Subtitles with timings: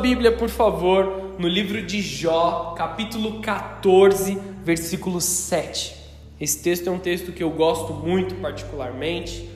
[0.00, 5.96] Bíblia, por favor, no livro de Jó, capítulo 14, versículo 7.
[6.40, 9.48] Esse texto é um texto que eu gosto muito particularmente.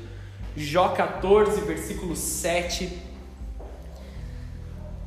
[0.56, 2.92] Jó 14, versículo 7.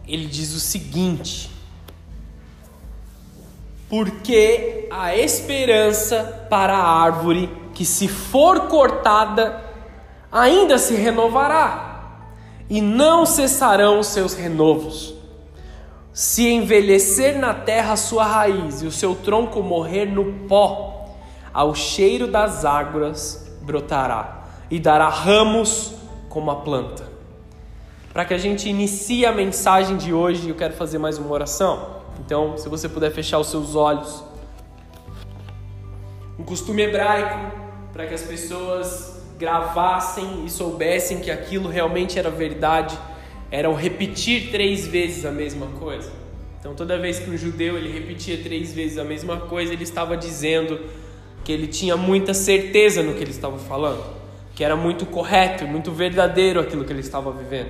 [0.05, 1.49] Ele diz o seguinte:
[3.87, 9.63] Porque a esperança para a árvore que se for cortada
[10.29, 11.88] ainda se renovará,
[12.69, 15.19] e não cessarão os seus renovos
[16.19, 21.15] se envelhecer na terra sua raiz e o seu tronco morrer no pó,
[21.53, 25.93] ao cheiro das águas brotará e dará ramos
[26.27, 27.07] como a planta.
[28.11, 32.01] Para que a gente inicie a mensagem de hoje, eu quero fazer mais uma oração.
[32.19, 34.21] Então, se você puder fechar os seus olhos.
[36.37, 37.55] Um costume hebraico
[37.93, 39.08] para que as pessoas
[39.39, 42.99] gravassem e soubessem que aquilo realmente era verdade
[43.49, 46.11] eram repetir três vezes a mesma coisa.
[46.59, 50.17] Então, toda vez que um judeu ele repetia três vezes a mesma coisa, ele estava
[50.17, 50.79] dizendo
[51.43, 54.03] que ele tinha muita certeza no que ele estava falando,
[54.53, 57.69] que era muito correto, muito verdadeiro aquilo que ele estava vivendo.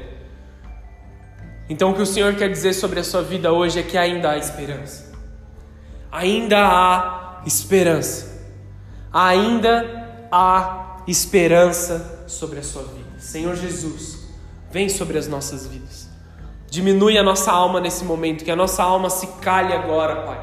[1.70, 4.32] Então, o que o Senhor quer dizer sobre a sua vida hoje é que ainda
[4.32, 5.14] há esperança.
[6.12, 8.44] Ainda há esperança.
[9.14, 13.20] Ainda há esperança sobre a sua vida.
[13.20, 14.30] Senhor Jesus,
[14.72, 16.08] Vem sobre as nossas vidas.
[16.70, 20.40] Diminui a nossa alma nesse momento, que a nossa alma se cale agora, Pai.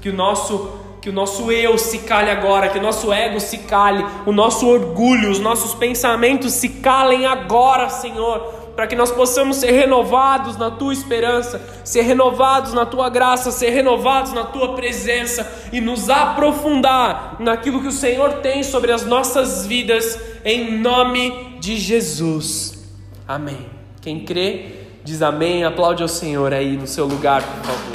[0.00, 3.56] Que o nosso que o nosso eu se cale agora, que o nosso ego se
[3.56, 9.58] cale, o nosso orgulho, os nossos pensamentos se calem agora, Senhor, para que nós possamos
[9.58, 15.46] ser renovados na tua esperança, ser renovados na tua graça, ser renovados na tua presença
[15.70, 21.76] e nos aprofundar naquilo que o Senhor tem sobre as nossas vidas, em nome de
[21.76, 22.82] Jesus.
[23.28, 23.66] Amém.
[24.00, 25.62] Quem crê, diz amém.
[25.62, 27.92] Aplaude ao Senhor aí no seu lugar, por favor.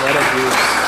[0.00, 0.85] Glória a Deus.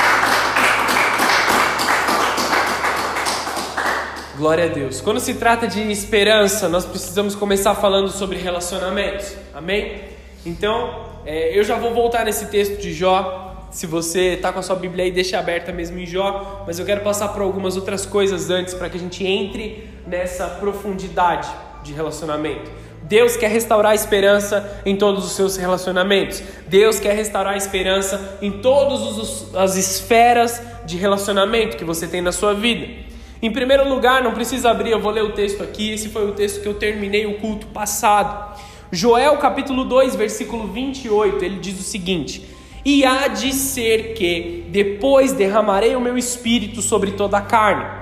[4.38, 5.00] Glória a Deus.
[5.00, 9.34] Quando se trata de esperança, nós precisamos começar falando sobre relacionamentos.
[9.52, 10.00] Amém?
[10.46, 13.66] Então, é, eu já vou voltar nesse texto de Jó.
[13.72, 16.62] Se você está com a sua Bíblia aí, deixa aberta mesmo em Jó.
[16.64, 20.46] Mas eu quero passar por algumas outras coisas antes para que a gente entre nessa
[20.46, 21.48] profundidade
[21.82, 22.70] de relacionamento.
[23.02, 26.44] Deus quer restaurar a esperança em todos os seus relacionamentos.
[26.68, 32.30] Deus quer restaurar a esperança em todas as esferas de relacionamento que você tem na
[32.30, 33.07] sua vida.
[33.40, 35.92] Em primeiro lugar, não precisa abrir, eu vou ler o texto aqui.
[35.92, 38.58] Esse foi o texto que eu terminei o culto passado.
[38.90, 42.44] Joel capítulo 2, versículo 28, ele diz o seguinte:
[42.84, 47.98] E há de ser que depois derramarei o meu espírito sobre toda a carne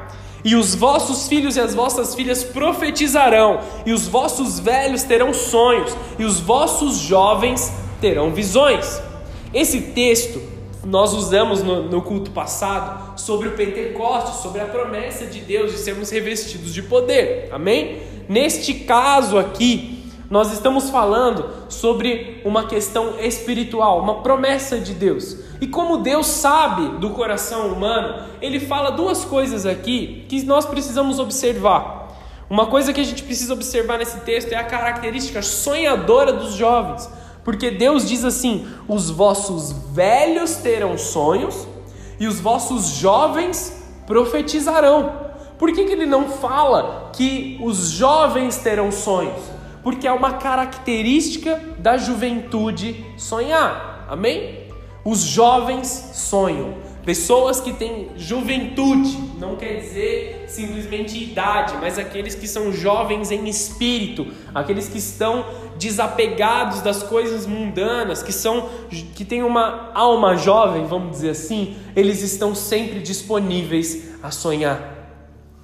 [0.47, 5.97] e os vossos filhos e as vossas filhas profetizarão, e os vossos velhos terão sonhos,
[6.17, 9.03] e os vossos jovens terão visões.
[9.53, 10.41] Esse texto
[10.87, 15.79] nós usamos no, no culto passado sobre o Pentecostes, sobre a promessa de Deus de
[15.79, 17.49] sermos revestidos de poder.
[17.53, 18.03] Amém?
[18.29, 25.37] Neste caso aqui, nós estamos falando sobre uma questão espiritual, uma promessa de Deus.
[25.61, 31.19] E como Deus sabe do coração humano, ele fala duas coisas aqui que nós precisamos
[31.19, 32.07] observar.
[32.49, 37.09] Uma coisa que a gente precisa observar nesse texto é a característica sonhadora dos jovens.
[37.47, 41.67] Porque Deus diz assim: os vossos velhos terão sonhos
[42.21, 45.25] e os vossos jovens profetizarão.
[45.59, 49.57] Por que, que ele não fala que os jovens terão sonhos?
[49.87, 54.05] porque é uma característica da juventude sonhar.
[54.11, 54.67] Amém?
[55.05, 56.75] Os jovens sonham.
[57.05, 63.49] Pessoas que têm juventude, não quer dizer simplesmente idade, mas aqueles que são jovens em
[63.49, 65.45] espírito, aqueles que estão
[65.79, 68.69] desapegados das coisas mundanas, que são
[69.15, 74.97] que têm uma alma jovem, vamos dizer assim, eles estão sempre disponíveis a sonhar.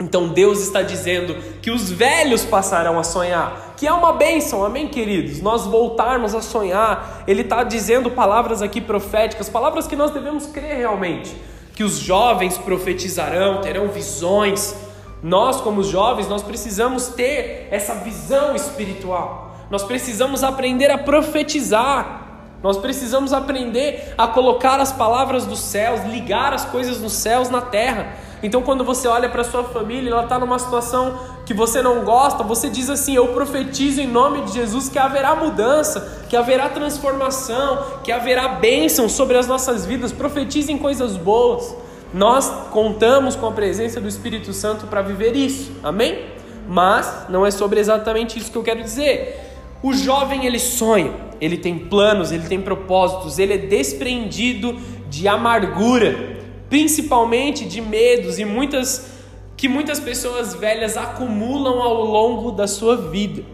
[0.02, 4.88] Então Deus está dizendo que os velhos passarão a sonhar, que é uma bênção, amém,
[4.88, 5.40] queridos?
[5.40, 10.76] Nós voltarmos a sonhar, Ele está dizendo palavras aqui proféticas, palavras que nós devemos crer
[10.76, 11.34] realmente.
[11.74, 14.74] Que os jovens profetizarão, terão visões.
[15.22, 19.51] Nós, como jovens, nós precisamos ter essa visão espiritual.
[19.72, 22.28] Nós precisamos aprender a profetizar.
[22.62, 27.62] Nós precisamos aprender a colocar as palavras dos céus, ligar as coisas nos céus na
[27.62, 28.14] terra.
[28.42, 32.44] Então, quando você olha para sua família, ela está numa situação que você não gosta,
[32.44, 38.00] você diz assim: Eu profetizo em nome de Jesus que haverá mudança, que haverá transformação,
[38.04, 40.12] que haverá bênção sobre as nossas vidas.
[40.12, 41.74] Profetize em coisas boas.
[42.12, 46.26] Nós contamos com a presença do Espírito Santo para viver isso, amém?
[46.68, 49.41] Mas não é sobre exatamente isso que eu quero dizer.
[49.82, 54.78] O jovem ele sonha, ele tem planos, ele tem propósitos, ele é desprendido
[55.10, 56.38] de amargura,
[56.70, 59.10] principalmente de medos e muitas
[59.56, 63.44] que muitas pessoas velhas acumulam ao longo da sua vida,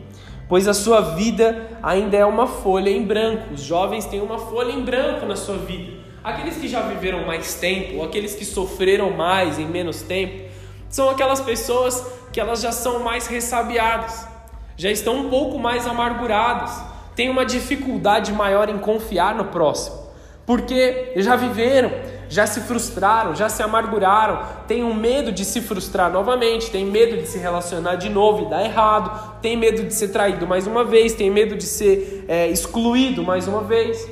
[0.49, 3.53] pois a sua vida ainda é uma folha em branco.
[3.53, 5.99] Os jovens têm uma folha em branco na sua vida.
[6.25, 10.49] Aqueles que já viveram mais tempo, aqueles que sofreram mais em menos tempo,
[10.89, 14.27] são aquelas pessoas que elas já são mais ressabiadas,
[14.79, 16.81] já estão um pouco mais amarguradas,
[17.17, 19.99] têm uma dificuldade maior em confiar no próximo,
[20.47, 21.91] porque já viveram,
[22.29, 27.17] já se frustraram, já se amarguraram, têm um medo de se frustrar novamente, têm medo
[27.17, 30.85] de se relacionar de novo e dar errado, têm medo de ser traído mais uma
[30.85, 34.09] vez, têm medo de ser é, excluído mais uma vez.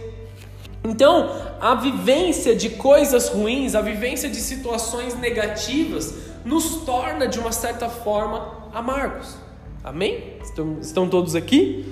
[0.83, 1.31] Então,
[1.61, 6.13] a vivência de coisas ruins, a vivência de situações negativas,
[6.45, 9.37] nos torna de uma certa forma amargos.
[9.85, 10.36] Amém?
[10.57, 11.85] Estão, estão todos aqui?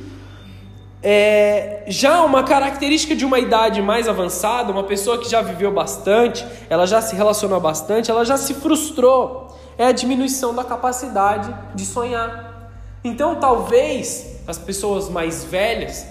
[1.03, 6.47] É, já uma característica de uma idade mais avançada, uma pessoa que já viveu bastante,
[6.71, 11.85] ela já se relacionou bastante, ela já se frustrou, é a diminuição da capacidade de
[11.85, 12.73] sonhar.
[13.05, 16.07] Então, talvez as pessoas mais velhas,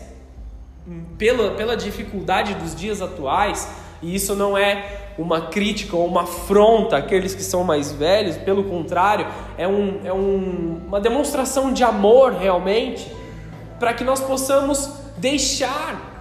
[1.17, 3.67] pela, pela dificuldade dos dias atuais,
[4.03, 8.65] e isso não é uma crítica ou uma afronta àqueles que são mais velhos, pelo
[8.65, 9.25] contrário,
[9.57, 13.09] é, um, é um, uma demonstração de amor realmente
[13.79, 16.13] para que nós possamos deixar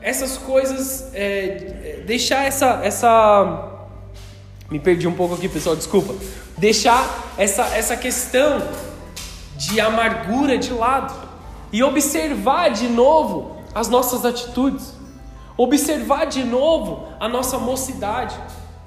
[0.00, 3.70] essas coisas, é, deixar essa, essa.
[4.70, 6.14] Me perdi um pouco aqui, pessoal, desculpa.
[6.56, 8.62] Deixar essa, essa questão
[9.56, 11.14] de amargura de lado
[11.72, 14.93] e observar de novo as nossas atitudes,
[15.56, 18.36] observar de novo a nossa mocidade,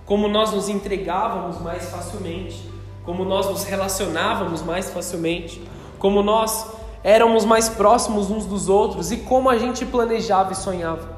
[0.05, 2.69] como nós nos entregávamos mais facilmente,
[3.03, 5.61] como nós nos relacionávamos mais facilmente,
[5.97, 6.67] como nós
[7.03, 11.16] éramos mais próximos uns dos outros e como a gente planejava e sonhava.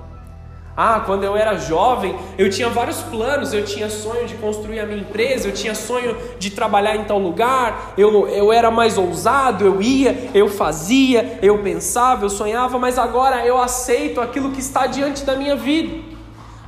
[0.81, 4.85] Ah, quando eu era jovem, eu tinha vários planos, eu tinha sonho de construir a
[4.85, 9.65] minha empresa, eu tinha sonho de trabalhar em tal lugar, eu, eu era mais ousado,
[9.65, 14.87] eu ia, eu fazia, eu pensava, eu sonhava, mas agora eu aceito aquilo que está
[14.87, 16.01] diante da minha vida.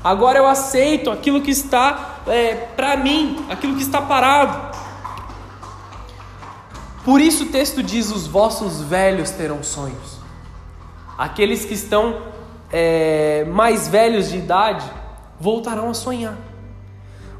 [0.04, 4.78] Agora eu aceito aquilo que está é, para mim, aquilo que está parado.
[7.06, 10.20] Por isso o texto diz: os vossos velhos terão sonhos.
[11.18, 12.30] Aqueles que estão
[12.72, 14.86] é, mais velhos de idade
[15.40, 16.38] voltarão a sonhar.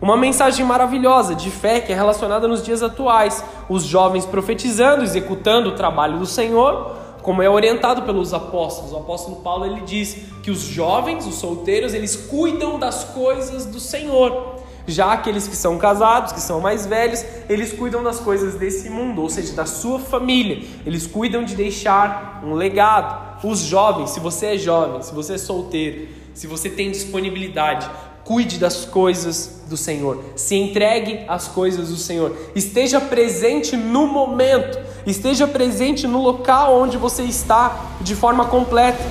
[0.02, 3.44] Uma mensagem maravilhosa de fé que é relacionada nos dias atuais.
[3.70, 8.92] Os jovens profetizando, executando o trabalho do Senhor, como é orientado pelos apóstolos.
[8.94, 13.80] O apóstolo Paulo ele diz que os jovens, os solteiros, eles cuidam das coisas do
[13.80, 14.56] Senhor.
[14.88, 19.22] Já aqueles que são casados, que são mais velhos, eles cuidam das coisas desse mundo,
[19.22, 20.68] ou seja, da sua família.
[20.86, 23.32] Eles cuidam de deixar um legado.
[23.44, 27.90] Os jovens, se você é jovem, se você é solteiro, se você tem disponibilidade,
[28.24, 30.24] cuide das coisas do Senhor.
[30.36, 32.36] Se entregue às coisas do Senhor.
[32.56, 39.04] Esteja presente no momento, esteja presente no local onde você está de forma completa.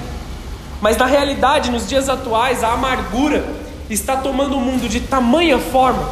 [0.81, 3.60] Mas na realidade, nos dias atuais, a amargura
[3.95, 6.09] está tomando o mundo de tamanha forma,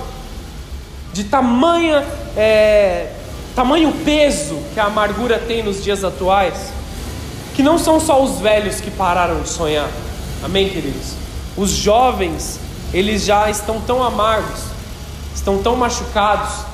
[1.12, 2.04] de tamanha,
[2.36, 3.12] é,
[3.54, 6.72] tamanho peso que a amargura tem nos dias atuais,
[7.54, 9.88] que não são só os velhos que pararam de sonhar.
[10.44, 11.14] Amém, queridos?
[11.56, 12.60] Os jovens,
[12.92, 14.60] eles já estão tão amargos,
[15.34, 16.66] estão tão machucados,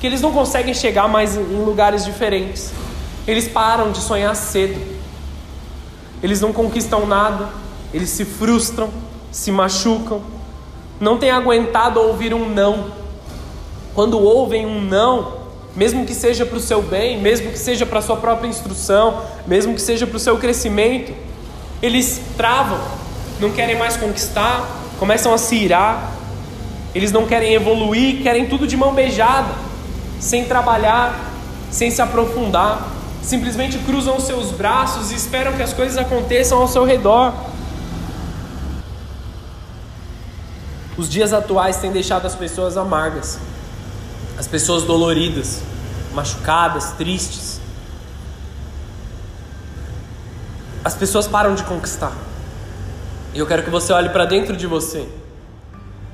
[0.00, 2.72] que eles não conseguem chegar mais em lugares diferentes.
[3.26, 4.78] Eles param de sonhar cedo.
[6.22, 7.48] Eles não conquistam nada,
[7.92, 8.90] eles se frustram,
[9.34, 10.22] se machucam,
[11.00, 12.92] não têm aguentado ouvir um não.
[13.92, 15.38] Quando ouvem um não,
[15.74, 19.22] mesmo que seja para o seu bem, mesmo que seja para a sua própria instrução,
[19.44, 21.12] mesmo que seja para o seu crescimento,
[21.82, 22.78] eles travam,
[23.40, 26.12] não querem mais conquistar, começam a se irar,
[26.94, 29.52] eles não querem evoluir, querem tudo de mão beijada,
[30.20, 31.32] sem trabalhar,
[31.72, 32.88] sem se aprofundar,
[33.20, 37.34] simplesmente cruzam os seus braços e esperam que as coisas aconteçam ao seu redor.
[40.96, 43.38] Os dias atuais têm deixado as pessoas amargas,
[44.38, 45.60] as pessoas doloridas,
[46.12, 47.60] machucadas, tristes.
[50.84, 52.12] As pessoas param de conquistar.
[53.32, 55.08] E eu quero que você olhe para dentro de você.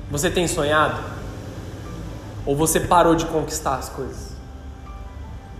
[0.09, 0.99] Você tem sonhado?
[2.45, 4.31] Ou você parou de conquistar as coisas?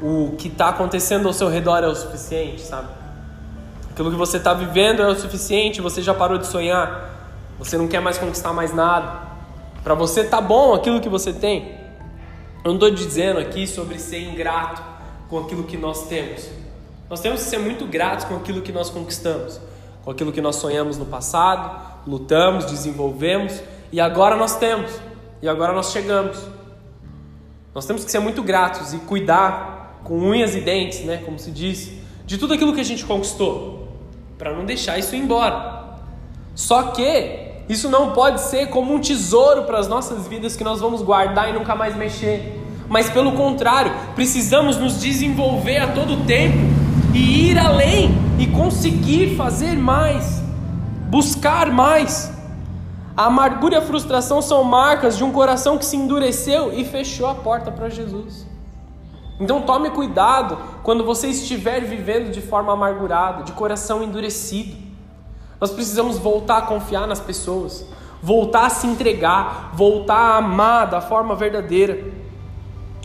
[0.02, 2.88] O que está acontecendo ao seu redor é o suficiente, sabe?
[3.92, 7.11] Aquilo que você está vivendo é o suficiente, você já parou de sonhar?
[7.62, 9.22] Você não quer mais conquistar mais nada.
[9.84, 11.76] Para você tá bom aquilo que você tem.
[12.64, 14.82] Eu não estou dizendo aqui sobre ser ingrato
[15.30, 16.50] com aquilo que nós temos.
[17.08, 19.62] Nós temos que ser muito gratos com aquilo que nós conquistamos,
[20.04, 24.92] com aquilo que nós sonhamos no passado, lutamos, desenvolvemos e agora nós temos,
[25.40, 26.40] e agora nós chegamos.
[27.76, 31.52] Nós temos que ser muito gratos e cuidar com unhas e dentes, né, como se
[31.52, 31.92] diz,
[32.26, 33.88] de tudo aquilo que a gente conquistou,
[34.36, 36.00] para não deixar isso embora.
[36.56, 40.80] Só que isso não pode ser como um tesouro para as nossas vidas que nós
[40.80, 42.60] vamos guardar e nunca mais mexer.
[42.90, 46.58] Mas pelo contrário, precisamos nos desenvolver a todo tempo
[47.14, 50.42] e ir além e conseguir fazer mais,
[51.10, 52.32] buscar mais.
[53.16, 57.28] A amargura e a frustração são marcas de um coração que se endureceu e fechou
[57.28, 58.46] a porta para Jesus.
[59.40, 64.91] Então tome cuidado quando você estiver vivendo de forma amargurada, de coração endurecido.
[65.62, 67.86] Nós precisamos voltar a confiar nas pessoas,
[68.20, 72.04] voltar a se entregar, voltar a amar da forma verdadeira.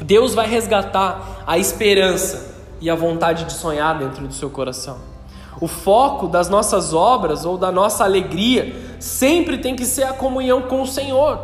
[0.03, 4.97] Deus vai resgatar a esperança e a vontade de sonhar dentro do seu coração.
[5.61, 10.63] O foco das nossas obras ou da nossa alegria sempre tem que ser a comunhão
[10.63, 11.39] com o Senhor.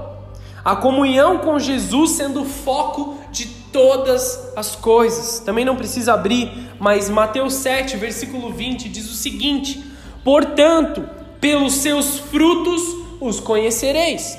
[0.65, 5.41] A comunhão com Jesus sendo o foco de todas as coisas.
[5.41, 9.92] Também não precisa abrir, mas Mateus 7, versículo 20 diz o seguinte:
[10.25, 11.05] Portanto,
[11.41, 12.81] pelos seus frutos
[13.21, 14.39] os conhecereis.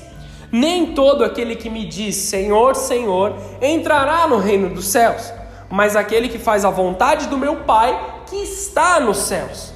[0.52, 5.34] Nem todo aquele que me diz Senhor, Senhor entrará no reino dos céus,
[5.70, 9.74] mas aquele que faz a vontade do meu Pai que está nos céus.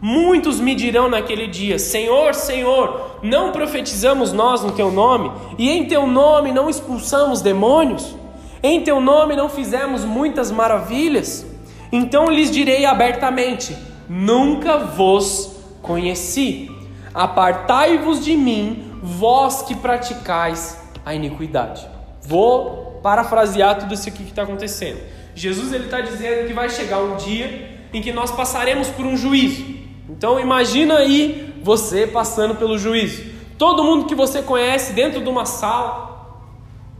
[0.00, 5.86] Muitos me dirão naquele dia: Senhor, Senhor, não profetizamos nós no teu nome, e em
[5.86, 8.16] teu nome não expulsamos demônios?
[8.62, 11.46] Em teu nome não fizemos muitas maravilhas?
[11.92, 13.76] Então lhes direi abertamente:
[14.08, 16.70] Nunca vos conheci.
[17.12, 21.86] Apartai-vos de mim, vós que praticais a iniquidade.
[22.22, 25.00] Vou parafrasear tudo isso aqui que está acontecendo.
[25.34, 29.16] Jesus ele está dizendo que vai chegar um dia em que nós passaremos por um
[29.16, 29.64] juízo.
[30.08, 33.24] Então imagina aí você passando pelo juízo.
[33.56, 36.48] Todo mundo que você conhece dentro de uma sala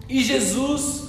[0.09, 1.09] e Jesus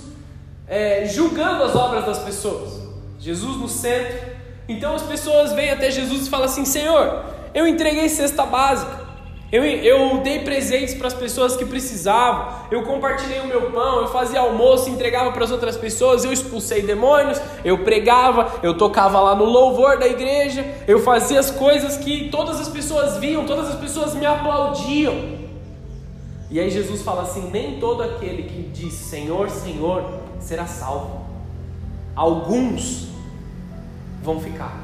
[0.67, 2.79] é, julgando as obras das pessoas.
[3.19, 4.28] Jesus no centro.
[4.69, 9.09] Então as pessoas vêm até Jesus e falam assim: Senhor, eu entreguei cesta básica.
[9.51, 14.07] Eu, eu dei presentes para as pessoas que precisavam, eu compartilhei o meu pão, eu
[14.09, 19.33] fazia almoço, entregava para as outras pessoas, eu expulsei demônios, eu pregava, eu tocava lá
[19.33, 23.75] no louvor da igreja, eu fazia as coisas que todas as pessoas viam, todas as
[23.79, 25.39] pessoas me aplaudiam.
[26.51, 30.03] E aí Jesus fala assim: nem todo aquele que diz Senhor, Senhor
[30.39, 31.25] será salvo.
[32.15, 33.08] Alguns
[34.23, 34.77] vão ficar.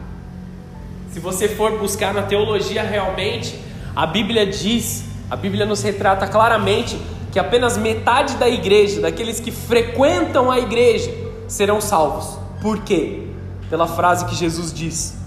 [1.12, 3.58] Se você for buscar na teologia realmente,
[3.96, 7.00] a Bíblia diz, a Bíblia nos retrata claramente
[7.32, 11.14] que apenas metade da igreja, daqueles que frequentam a igreja,
[11.48, 12.38] serão salvos.
[12.62, 13.28] Por quê?
[13.70, 15.18] Pela frase que Jesus diz: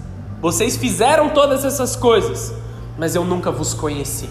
[0.41, 2.53] Vocês fizeram todas essas coisas,
[2.97, 4.29] mas eu nunca vos conheci.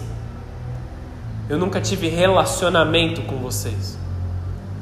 [1.49, 3.97] Eu nunca tive relacionamento com vocês.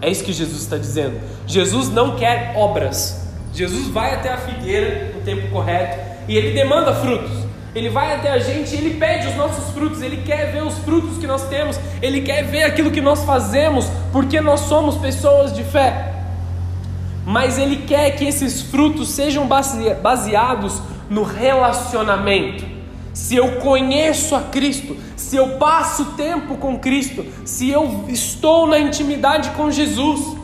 [0.02, 1.20] É isso que Jesus está dizendo.
[1.46, 3.27] Jesus não quer obras.
[3.58, 5.98] Jesus vai até a figueira no tempo correto
[6.28, 7.32] e ele demanda frutos.
[7.74, 10.78] Ele vai até a gente e ele pede os nossos frutos, ele quer ver os
[10.78, 15.52] frutos que nós temos, ele quer ver aquilo que nós fazemos, porque nós somos pessoas
[15.52, 16.14] de fé.
[17.26, 22.64] Mas ele quer que esses frutos sejam baseados no relacionamento.
[23.12, 28.78] Se eu conheço a Cristo, se eu passo tempo com Cristo, se eu estou na
[28.78, 30.37] intimidade com Jesus,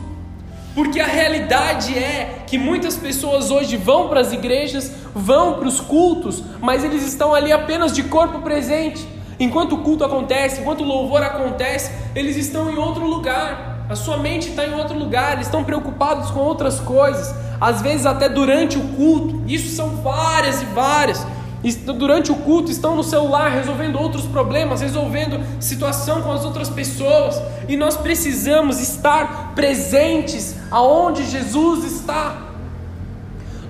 [0.74, 5.80] porque a realidade é que muitas pessoas hoje vão para as igrejas, vão para os
[5.80, 9.06] cultos, mas eles estão ali apenas de corpo presente.
[9.38, 13.86] Enquanto o culto acontece, enquanto o louvor acontece, eles estão em outro lugar.
[13.88, 18.06] A sua mente está em outro lugar, eles estão preocupados com outras coisas, às vezes
[18.06, 19.42] até durante o culto.
[19.46, 21.24] Isso são várias e várias
[21.72, 27.40] durante o culto estão no celular resolvendo outros problemas, resolvendo situação com as outras pessoas,
[27.66, 32.42] e nós precisamos estar presentes aonde Jesus está.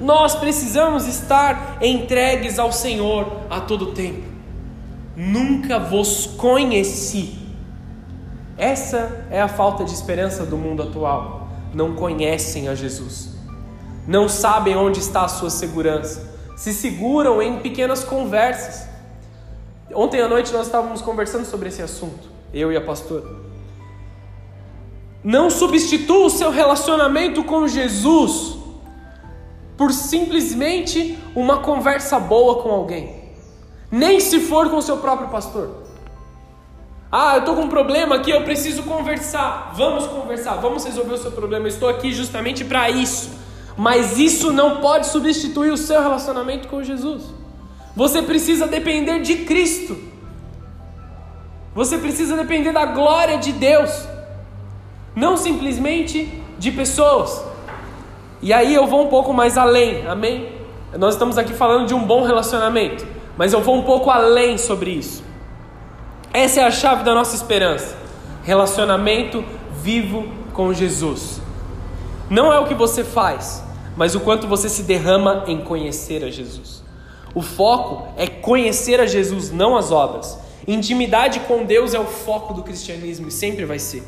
[0.00, 4.24] Nós precisamos estar entregues ao Senhor a todo tempo.
[5.16, 7.38] Nunca vos conheci.
[8.58, 11.48] Essa é a falta de esperança do mundo atual.
[11.72, 13.36] Não conhecem a Jesus.
[14.06, 18.88] Não sabem onde está a sua segurança se seguram em pequenas conversas.
[19.92, 23.26] Ontem à noite nós estávamos conversando sobre esse assunto, eu e a pastora.
[25.22, 28.58] Não substitua o seu relacionamento com Jesus
[29.76, 33.24] por simplesmente uma conversa boa com alguém,
[33.90, 35.82] nem se for com o seu próprio pastor.
[37.10, 39.72] Ah, eu estou com um problema aqui, eu preciso conversar.
[39.76, 41.66] Vamos conversar, vamos resolver o seu problema.
[41.66, 43.43] Eu estou aqui justamente para isso
[43.76, 47.22] Mas isso não pode substituir o seu relacionamento com Jesus.
[47.96, 49.96] Você precisa depender de Cristo.
[51.74, 53.90] Você precisa depender da glória de Deus,
[55.14, 57.42] não simplesmente de pessoas.
[58.40, 60.52] E aí eu vou um pouco mais além, amém?
[60.96, 63.04] Nós estamos aqui falando de um bom relacionamento,
[63.36, 65.24] mas eu vou um pouco além sobre isso.
[66.32, 67.96] Essa é a chave da nossa esperança:
[68.44, 69.44] relacionamento
[69.82, 71.40] vivo com Jesus.
[72.30, 73.63] Não é o que você faz,
[73.96, 76.82] mas o quanto você se derrama em conhecer a Jesus.
[77.34, 80.38] O foco é conhecer a Jesus, não as obras.
[80.66, 84.02] Intimidade com Deus é o foco do cristianismo e sempre vai ser.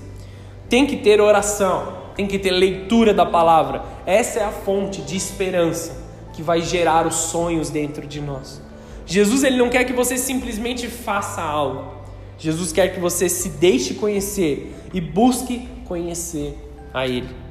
[0.68, 3.84] Tem que ter oração, tem que ter leitura da palavra.
[4.06, 8.60] Essa é a fonte de esperança que vai gerar os sonhos dentro de nós.
[9.04, 11.94] Jesus ele não quer que você simplesmente faça algo.
[12.38, 16.56] Jesus quer que você se deixe conhecer e busque conhecer
[16.92, 17.45] a ele.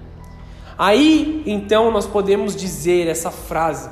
[0.77, 3.89] Aí, então, nós podemos dizer essa frase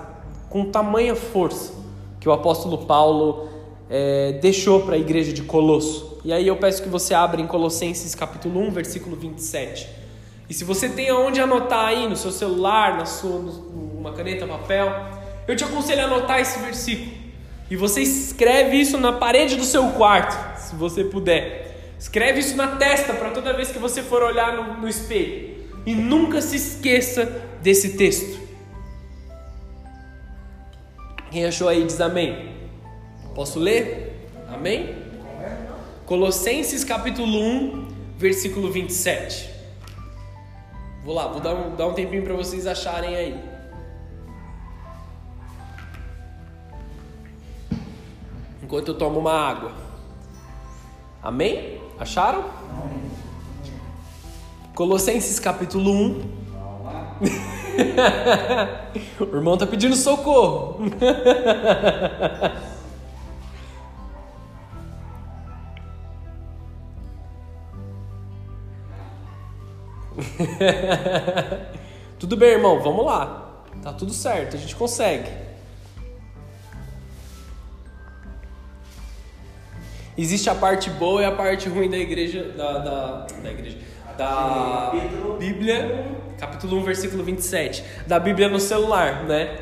[0.50, 1.74] com tamanha força
[2.20, 3.50] que o apóstolo Paulo
[3.90, 6.20] é, deixou para a igreja de Colosso.
[6.26, 9.90] E aí eu peço que você abra em Colossenses capítulo 1, versículo 27.
[10.50, 14.90] E se você tem aonde anotar aí no seu celular, na sua, numa caneta, papel,
[15.48, 17.12] eu te aconselho a anotar esse versículo.
[17.70, 21.94] E você escreve isso na parede do seu quarto, se você puder.
[22.00, 25.53] Escreve isso na testa para toda vez que você for olhar no, no espelho.
[25.86, 27.26] E nunca se esqueça
[27.62, 28.42] desse texto.
[31.32, 32.56] Quem achou aí diz amém.
[33.34, 34.30] Posso ler?
[34.48, 34.96] Amém?
[36.06, 37.88] Colossenses capítulo 1,
[38.18, 39.50] versículo 27.
[41.04, 43.44] Vou lá, vou dar um, dar um tempinho para vocês acharem aí.
[48.62, 49.72] Enquanto eu tomo uma água.
[51.22, 51.82] Amém?
[52.00, 52.46] Acharam?
[54.76, 56.22] Colossenses capítulo 1.
[59.32, 60.80] o irmão tá pedindo socorro.
[72.20, 73.62] tudo bem, irmão, vamos lá.
[73.84, 75.30] Tá tudo certo, a gente consegue.
[80.18, 83.78] Existe a parte boa e a parte ruim da igreja, da, da, da igreja,
[84.18, 84.92] da
[85.40, 86.06] Bíblia,
[86.40, 89.58] capítulo 1, versículo 27, da Bíblia no celular, né?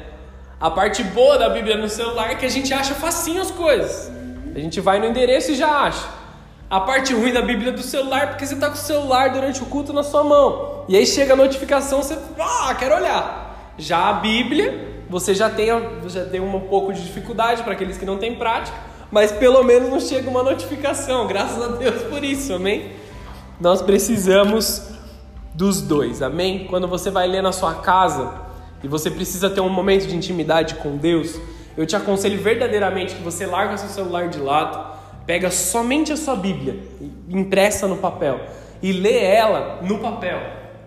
[0.60, 4.12] A parte boa da Bíblia no celular é que a gente acha facinho as coisas.
[4.54, 6.08] A gente vai no endereço e já acha.
[6.70, 9.66] A parte ruim da Bíblia do celular, porque você está com o celular durante o
[9.66, 10.86] culto na sua mão.
[10.88, 13.74] E aí chega a notificação, você, ah, quero olhar.
[13.78, 15.68] Já a Bíblia, você já tem,
[16.08, 18.78] já tem um pouco de dificuldade para aqueles que não têm prática,
[19.10, 21.28] mas pelo menos não chega uma notificação.
[21.28, 23.01] Graças a Deus por isso, amém?
[23.62, 24.90] Nós precisamos
[25.54, 26.66] dos dois, amém?
[26.66, 28.34] Quando você vai ler na sua casa
[28.84, 31.40] e você precisa ter um momento de intimidade com Deus,
[31.78, 34.98] eu te aconselho verdadeiramente que você larga seu celular de lado
[35.28, 36.80] pega somente a sua Bíblia,
[37.30, 38.42] impressa no papel,
[38.82, 40.40] e lê ela no papel.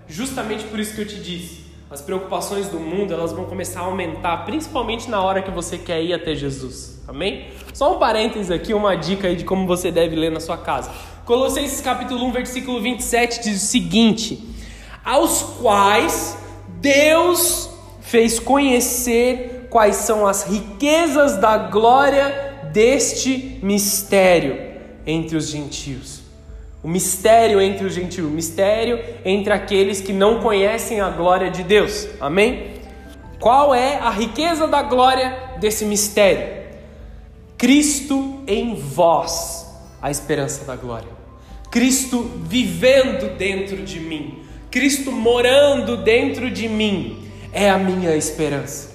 [0.09, 3.85] Justamente por isso que eu te disse, as preocupações do mundo elas vão começar a
[3.85, 7.01] aumentar, principalmente na hora que você quer ir até Jesus.
[7.07, 7.51] Amém?
[7.73, 10.91] Só um parênteses aqui, uma dica aí de como você deve ler na sua casa.
[11.25, 14.47] Colossenses capítulo 1, versículo 27 diz o seguinte:
[15.03, 16.37] aos quais
[16.81, 17.71] Deus
[18.03, 24.57] fez conhecer quais são as riquezas da glória deste mistério
[25.07, 26.21] entre os gentios.
[26.83, 31.63] O mistério entre os gentios, o mistério entre aqueles que não conhecem a glória de
[31.63, 32.07] Deus.
[32.21, 32.75] Amém?
[33.41, 36.65] Qual é a riqueza da glória desse mistério?
[37.57, 39.67] Cristo em vós,
[40.03, 41.14] a esperança da glória.
[41.75, 44.39] Cristo vivendo dentro de mim.
[44.71, 48.91] Cristo morando dentro de mim é a minha esperança.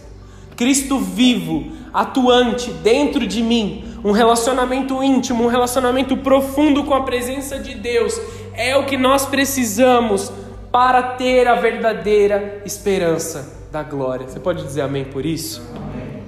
[0.56, 7.60] Cristo vivo atuante dentro de mim, um relacionamento íntimo, um relacionamento profundo com a presença
[7.60, 8.18] de Deus,
[8.54, 10.32] é o que nós precisamos
[10.72, 14.26] para ter a verdadeira esperança da glória.
[14.26, 15.62] Você pode dizer amém por isso?
[15.76, 16.24] Amém.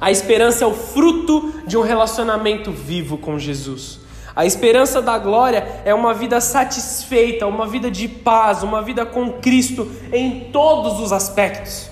[0.00, 4.04] A esperança é o fruto de um relacionamento vivo com Jesus.
[4.36, 9.32] A esperança da glória é uma vida satisfeita, uma vida de paz, uma vida com
[9.32, 11.88] Cristo em todos os aspectos.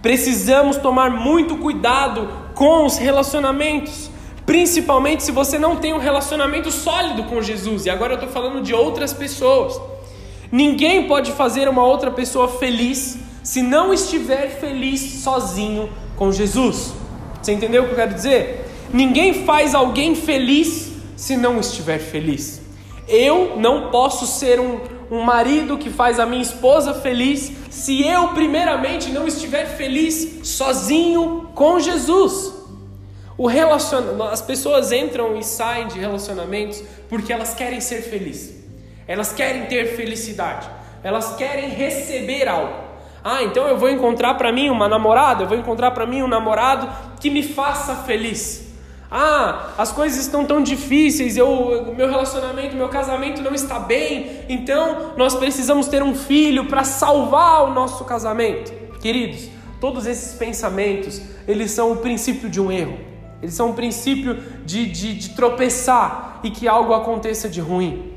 [0.00, 4.08] Precisamos tomar muito cuidado com os relacionamentos,
[4.46, 7.84] principalmente se você não tem um relacionamento sólido com Jesus.
[7.84, 9.80] E agora eu estou falando de outras pessoas.
[10.52, 16.94] Ninguém pode fazer uma outra pessoa feliz se não estiver feliz sozinho com Jesus.
[17.42, 18.70] Você entendeu o que eu quero dizer?
[18.92, 22.60] Ninguém faz alguém feliz se não estiver feliz.
[23.08, 28.28] Eu não posso ser um, um marido que faz a minha esposa feliz se eu,
[28.28, 32.52] primeiramente, não estiver feliz sozinho com Jesus?
[33.38, 34.22] O relacion...
[34.30, 38.64] As pessoas entram e saem de relacionamentos porque elas querem ser felizes,
[39.06, 40.68] elas querem ter felicidade,
[41.04, 42.86] elas querem receber algo.
[43.22, 46.28] Ah, então eu vou encontrar para mim uma namorada, eu vou encontrar para mim um
[46.28, 46.88] namorado
[47.20, 48.65] que me faça feliz.
[49.18, 55.14] Ah, as coisas estão tão difíceis, eu, meu relacionamento, meu casamento não está bem, então
[55.16, 58.74] nós precisamos ter um filho para salvar o nosso casamento.
[59.00, 59.48] Queridos,
[59.80, 62.98] todos esses pensamentos, eles são o princípio de um erro,
[63.40, 64.34] eles são o princípio
[64.66, 68.12] de, de, de tropeçar e que algo aconteça de ruim.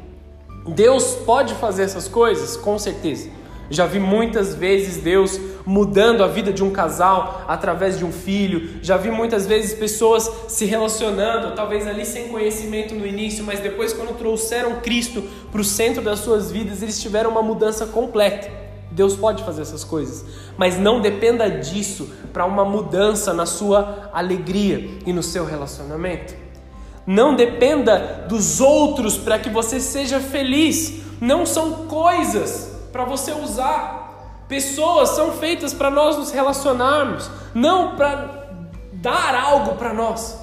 [0.68, 2.58] Deus pode fazer essas coisas?
[2.58, 3.30] Com certeza.
[3.70, 8.80] Já vi muitas vezes Deus mudando a vida de um casal através de um filho.
[8.82, 13.94] Já vi muitas vezes pessoas se relacionando, talvez ali sem conhecimento no início, mas depois,
[13.94, 18.50] quando trouxeram Cristo para o centro das suas vidas, eles tiveram uma mudança completa.
[18.92, 20.26] Deus pode fazer essas coisas,
[20.58, 26.34] mas não dependa disso para uma mudança na sua alegria e no seu relacionamento.
[27.06, 31.02] Não dependa dos outros para que você seja feliz.
[31.22, 34.46] Não são coisas para você usar.
[34.48, 38.50] Pessoas são feitas para nós nos relacionarmos, não para
[38.94, 40.38] dar algo para nós.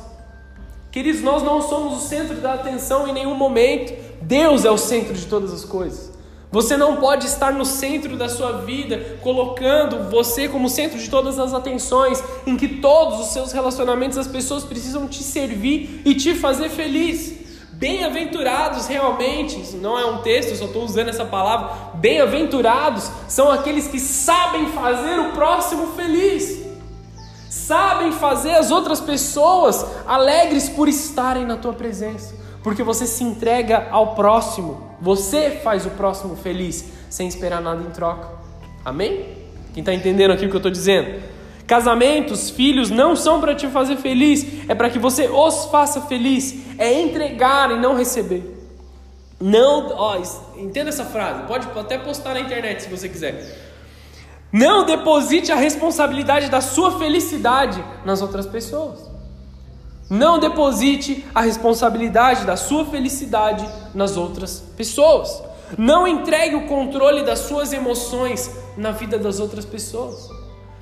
[0.91, 3.93] Queridos, nós não somos o centro da atenção em nenhum momento.
[4.23, 6.17] Deus é o centro de todas as coisas.
[6.51, 11.39] Você não pode estar no centro da sua vida, colocando você como centro de todas
[11.39, 16.35] as atenções, em que todos os seus relacionamentos, as pessoas precisam te servir e te
[16.35, 17.46] fazer feliz.
[17.79, 21.93] Bem-aventurados realmente, não é um texto, eu só estou usando essa palavra.
[21.97, 26.65] Bem-aventurados são aqueles que sabem fazer o próximo feliz,
[27.51, 33.89] sabem fazer as outras pessoas alegres por estarem na tua presença, porque você se entrega
[33.91, 38.31] ao próximo, você faz o próximo feliz sem esperar nada em troca.
[38.83, 39.37] Amém?
[39.75, 41.36] Quem está entendendo aqui o que eu estou dizendo?
[41.66, 46.55] Casamentos, filhos não são para te fazer feliz, é para que você os faça feliz,
[46.79, 48.55] é entregar e não receber.
[49.40, 50.16] Não, ó,
[50.57, 53.66] entenda essa frase, pode até postar na internet se você quiser.
[54.52, 59.11] Não deposite a responsabilidade da sua felicidade nas outras pessoas.
[60.09, 65.42] Não deposite a responsabilidade da sua felicidade nas outras pessoas.
[65.76, 70.31] Não entregue o controle das suas emoções na vida das outras pessoas.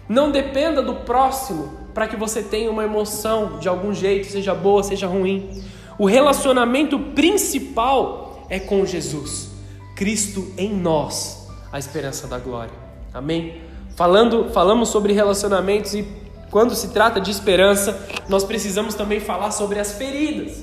[0.09, 4.83] Não dependa do próximo para que você tenha uma emoção de algum jeito, seja boa,
[4.83, 5.63] seja ruim.
[5.99, 9.49] O relacionamento principal é com Jesus,
[9.95, 12.75] Cristo em nós, a esperança da glória.
[13.13, 13.63] Amém?
[13.97, 16.05] Falando, falamos sobre relacionamentos e
[16.51, 20.63] quando se trata de esperança, nós precisamos também falar sobre as feridas.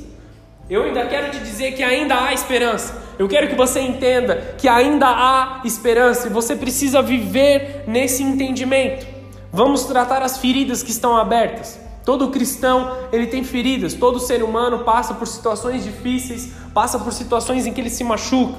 [0.69, 3.01] Eu ainda quero te dizer que ainda há esperança.
[3.19, 9.05] Eu quero que você entenda que ainda há esperança e você precisa viver nesse entendimento.
[9.53, 11.77] Vamos tratar as feridas que estão abertas.
[12.05, 17.67] Todo cristão, ele tem feridas, todo ser humano passa por situações difíceis, passa por situações
[17.67, 18.55] em que ele se machuca.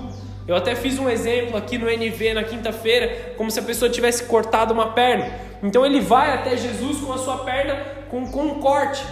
[0.46, 4.24] Eu até fiz um exemplo aqui no NV na quinta-feira, como se a pessoa tivesse
[4.24, 5.32] cortado uma perna.
[5.62, 7.74] Então ele vai até Jesus com a sua perna
[8.10, 9.02] com, com um corte.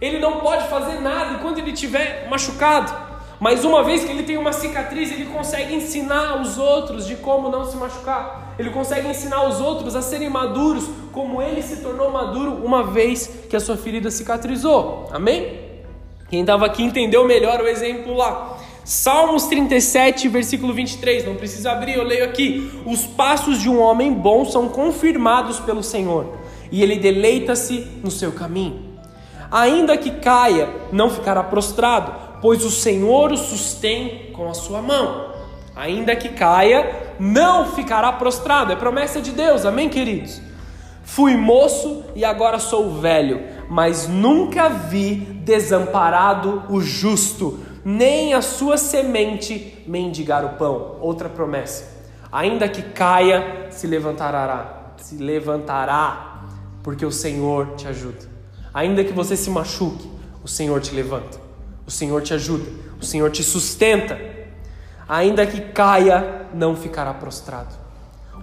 [0.00, 2.92] Ele não pode fazer nada enquanto ele estiver machucado.
[3.40, 7.48] Mas uma vez que ele tem uma cicatriz, ele consegue ensinar os outros de como
[7.48, 8.43] não se machucar.
[8.58, 13.30] Ele consegue ensinar os outros a serem maduros, como ele se tornou maduro uma vez
[13.48, 15.08] que a sua ferida cicatrizou.
[15.12, 15.60] Amém?
[16.28, 18.58] Quem estava aqui entendeu melhor o exemplo lá.
[18.84, 21.24] Salmos 37, versículo 23.
[21.24, 22.70] Não precisa abrir, eu leio aqui.
[22.84, 26.36] Os passos de um homem bom são confirmados pelo Senhor,
[26.70, 28.94] e ele deleita-se no seu caminho.
[29.50, 35.32] Ainda que caia, não ficará prostrado pois o Senhor o sustém com a sua mão.
[35.76, 38.72] Ainda que caia, não ficará prostrado.
[38.72, 40.40] É promessa de Deus, amém, queridos?
[41.02, 48.76] Fui moço e agora sou velho, mas nunca vi desamparado o justo, nem a sua
[48.78, 50.96] semente mendigar o pão.
[51.00, 51.92] Outra promessa.
[52.32, 56.42] Ainda que caia, se levantará, se levantará,
[56.82, 58.26] porque o Senhor te ajuda.
[58.72, 60.10] Ainda que você se machuque,
[60.42, 61.38] o Senhor te levanta.
[61.86, 62.68] O Senhor te ajuda,
[63.00, 64.18] o Senhor te sustenta.
[65.08, 67.74] Ainda que caia, não ficará prostrado.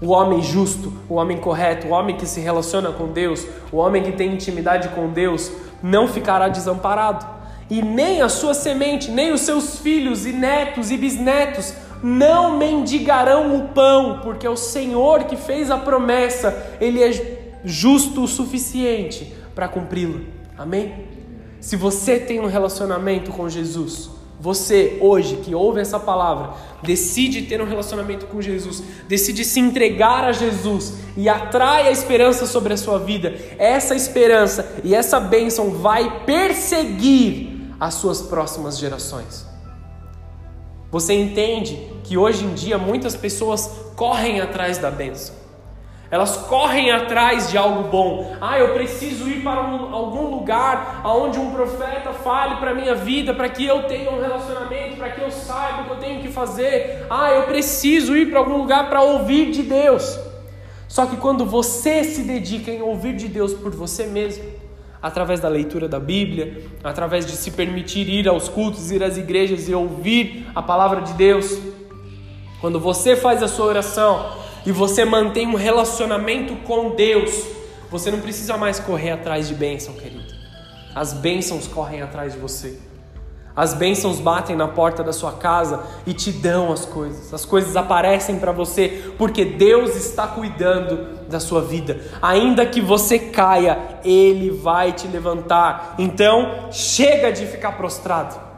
[0.01, 4.03] O homem justo, o homem correto, o homem que se relaciona com Deus, o homem
[4.03, 7.25] que tem intimidade com Deus, não ficará desamparado.
[7.69, 13.55] E nem a sua semente, nem os seus filhos e netos e bisnetos não mendigarão
[13.55, 19.33] o pão, porque é o Senhor que fez a promessa, ele é justo o suficiente
[19.53, 20.19] para cumpri-la.
[20.57, 21.05] Amém?
[21.59, 24.09] Se você tem um relacionamento com Jesus,
[24.41, 30.25] você hoje que ouve essa palavra, decide ter um relacionamento com Jesus, decide se entregar
[30.25, 35.69] a Jesus e atrai a esperança sobre a sua vida, essa esperança e essa bênção
[35.69, 39.45] vai perseguir as suas próximas gerações.
[40.89, 45.40] Você entende que hoje em dia muitas pessoas correm atrás da bênção.
[46.11, 48.35] Elas correm atrás de algo bom.
[48.41, 52.93] Ah, eu preciso ir para um, algum lugar onde um profeta fale para a minha
[52.93, 56.21] vida, para que eu tenha um relacionamento, para que eu saiba o que eu tenho
[56.21, 57.05] que fazer.
[57.09, 60.19] Ah, eu preciso ir para algum lugar para ouvir de Deus.
[60.85, 64.43] Só que quando você se dedica em ouvir de Deus por você mesmo,
[65.01, 69.69] através da leitura da Bíblia, através de se permitir ir aos cultos, ir às igrejas
[69.69, 71.57] e ouvir a palavra de Deus,
[72.59, 77.45] quando você faz a sua oração, e você mantém um relacionamento com Deus,
[77.89, 80.31] você não precisa mais correr atrás de bênção, querido.
[80.93, 82.77] As bênçãos correm atrás de você.
[83.55, 87.33] As bênçãos batem na porta da sua casa e te dão as coisas.
[87.33, 91.99] As coisas aparecem para você porque Deus está cuidando da sua vida.
[92.21, 95.95] Ainda que você caia, Ele vai te levantar.
[95.97, 98.50] Então, chega de ficar prostrado.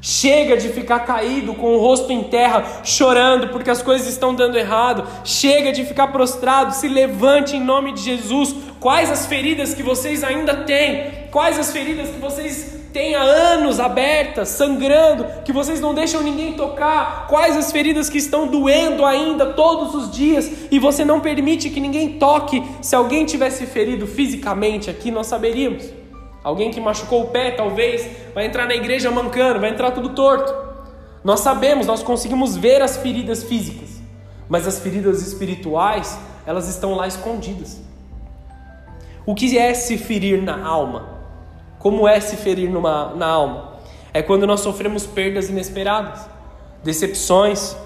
[0.00, 4.56] Chega de ficar caído com o rosto em terra, chorando porque as coisas estão dando
[4.56, 5.04] errado.
[5.24, 6.74] Chega de ficar prostrado.
[6.74, 8.54] Se levante em nome de Jesus.
[8.78, 11.28] Quais as feridas que vocês ainda têm?
[11.32, 16.52] Quais as feridas que vocês têm há anos abertas, sangrando, que vocês não deixam ninguém
[16.52, 17.26] tocar?
[17.28, 21.80] Quais as feridas que estão doendo ainda todos os dias e você não permite que
[21.80, 22.62] ninguém toque?
[22.80, 26.07] Se alguém tivesse ferido fisicamente aqui, nós saberíamos.
[26.42, 30.54] Alguém que machucou o pé, talvez, vai entrar na igreja mancando, vai entrar tudo torto.
[31.24, 34.00] Nós sabemos, nós conseguimos ver as feridas físicas,
[34.48, 37.80] mas as feridas espirituais, elas estão lá escondidas.
[39.26, 41.18] O que é se ferir na alma?
[41.78, 43.74] Como é se ferir numa, na alma?
[44.14, 46.26] É quando nós sofremos perdas inesperadas,
[46.82, 47.76] decepções,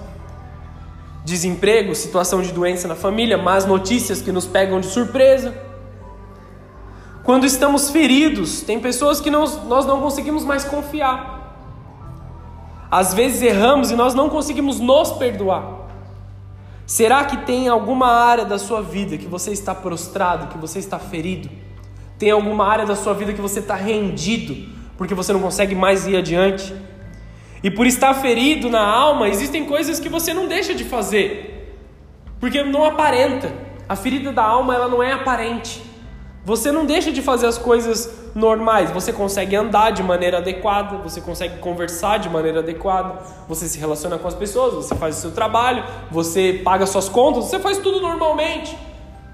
[1.25, 5.72] desemprego, situação de doença na família, más notícias que nos pegam de surpresa
[7.25, 9.57] quando estamos feridos, tem pessoas que nós,
[9.87, 11.41] não conseguimos mais confiar.
[12.91, 15.83] Às vezes erramos e nós não conseguimos nos perdoar.
[16.85, 20.99] Será que tem alguma área da sua vida que você está prostrado, que você está
[20.99, 21.49] ferido?
[22.19, 26.07] Tem alguma área da sua vida que você está rendido, porque você não consegue mais
[26.07, 26.75] ir adiante?
[27.63, 31.79] E por estar ferido na alma, existem coisas que você não deixa de fazer,
[32.41, 33.53] porque não aparenta.
[33.89, 35.92] A ferida da alma ela não é aparente.
[36.45, 41.21] Você não deixa de fazer as coisas normais, você consegue andar de maneira adequada, você
[41.21, 45.31] consegue conversar de maneira adequada, você se relaciona com as pessoas, você faz o seu
[45.31, 48.77] trabalho, você paga suas contas, você faz tudo normalmente.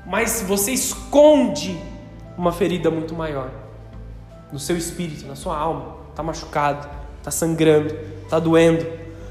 [0.05, 1.81] Mas você esconde
[2.37, 3.51] uma ferida muito maior
[4.53, 5.97] no seu espírito, na sua alma.
[6.11, 8.87] Está machucado, está sangrando, está doendo.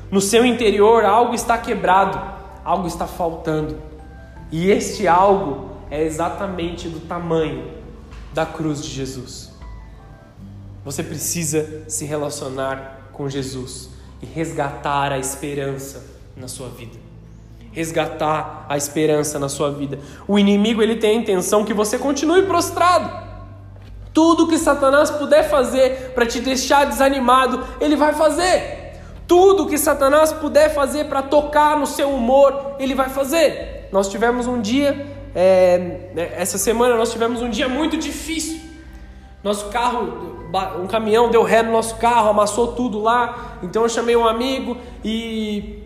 [0.09, 2.19] No seu interior algo está quebrado,
[2.65, 3.77] algo está faltando.
[4.51, 7.71] E este algo é exatamente do tamanho
[8.33, 9.51] da cruz de Jesus.
[10.83, 13.89] Você precisa se relacionar com Jesus
[14.21, 16.97] e resgatar a esperança na sua vida.
[17.71, 19.99] Resgatar a esperança na sua vida.
[20.27, 23.27] O inimigo ele tem a intenção que você continue prostrado.
[24.13, 28.99] Tudo que Satanás puder fazer para te deixar desanimado, ele vai fazer.
[29.27, 33.89] Tudo que Satanás puder fazer para tocar no seu humor, ele vai fazer.
[33.91, 35.77] Nós tivemos um dia é,
[36.15, 38.59] né, essa semana nós tivemos um dia muito difícil.
[39.43, 40.47] Nosso carro,
[40.81, 43.59] um caminhão deu ré no nosso carro, amassou tudo lá.
[43.61, 45.83] Então eu chamei um amigo e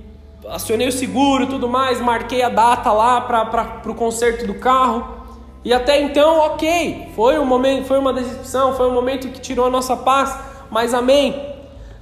[0.47, 5.17] acionei o seguro tudo mais, marquei a data lá para o conserto do carro.
[5.65, 9.65] E até então, ok, foi um momento, foi uma decepção, foi um momento que tirou
[9.65, 10.33] a nossa paz,
[10.69, 11.51] mas amém.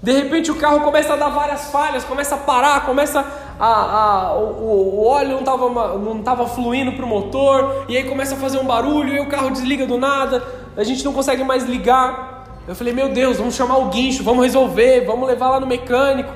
[0.04, 3.26] De repente o carro começa a dar várias falhas, começa a parar, começa
[3.60, 8.06] a, a, o, o óleo não estava não tava fluindo para o motor, e aí
[8.06, 10.42] começa a fazer um barulho, e o carro desliga do nada,
[10.78, 12.64] a gente não consegue mais ligar.
[12.68, 16.32] Eu falei, meu Deus, vamos chamar o guincho, vamos resolver, vamos levar lá no mecânico.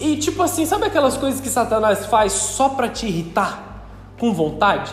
[0.00, 3.84] E tipo assim, sabe aquelas coisas que Satanás faz só para te irritar,
[4.18, 4.92] com vontade?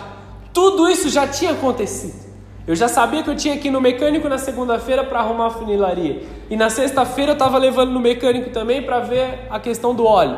[0.54, 2.23] Tudo isso já tinha acontecido.
[2.66, 5.50] Eu já sabia que eu tinha que ir no mecânico na segunda-feira para arrumar a
[5.50, 6.24] funilaria.
[6.50, 10.38] E na sexta-feira eu estava levando no mecânico também para ver a questão do óleo.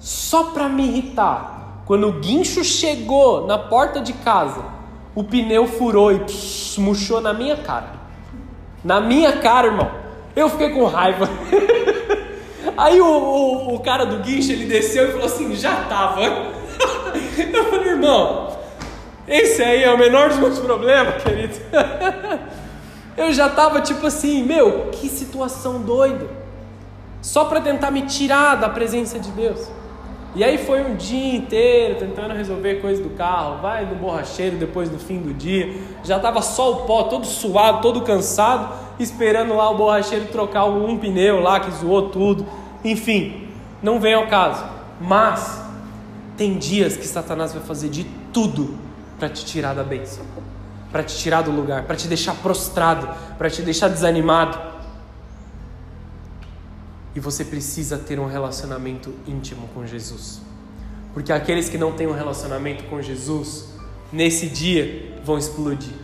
[0.00, 4.64] Só para me irritar, quando o guincho chegou na porta de casa,
[5.14, 7.90] o pneu furou e pss, murchou na minha cara.
[8.82, 9.90] Na minha cara, irmão.
[10.34, 11.28] Eu fiquei com raiva.
[12.76, 16.20] Aí o, o, o cara do guincho ele desceu e falou assim: já tava.
[17.52, 18.53] Eu falei, irmão,
[19.26, 21.54] esse aí é o menor dos meus problemas, querido.
[23.16, 26.28] Eu já tava tipo assim, meu, que situação doida.
[27.22, 29.70] Só para tentar me tirar da presença de Deus.
[30.34, 34.90] E aí foi um dia inteiro tentando resolver coisas do carro, vai no borracheiro depois
[34.90, 35.72] do fim do dia.
[36.02, 40.98] Já tava só o pó, todo suado, todo cansado, esperando lá o borracheiro trocar um
[40.98, 42.44] pneu lá que zoou tudo.
[42.84, 43.48] Enfim,
[43.80, 44.64] não vem ao caso.
[45.00, 45.62] Mas
[46.36, 48.76] tem dias que Satanás vai fazer de tudo
[49.24, 50.22] para te tirar da bênção,
[50.92, 53.08] para te tirar do lugar, para te deixar prostrado,
[53.38, 54.58] para te deixar desanimado.
[57.14, 60.42] E você precisa ter um relacionamento íntimo com Jesus.
[61.14, 63.70] Porque aqueles que não têm um relacionamento com Jesus,
[64.12, 65.94] nesse dia vão explodir.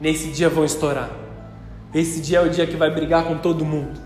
[0.00, 1.10] Nesse dia vão estourar.
[1.94, 4.00] Esse dia é o dia que vai brigar com todo mundo.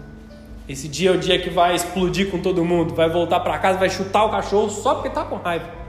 [0.68, 3.78] Esse dia é o dia que vai explodir com todo mundo, vai voltar para casa,
[3.78, 5.83] vai chutar o cachorro só porque está com raiva.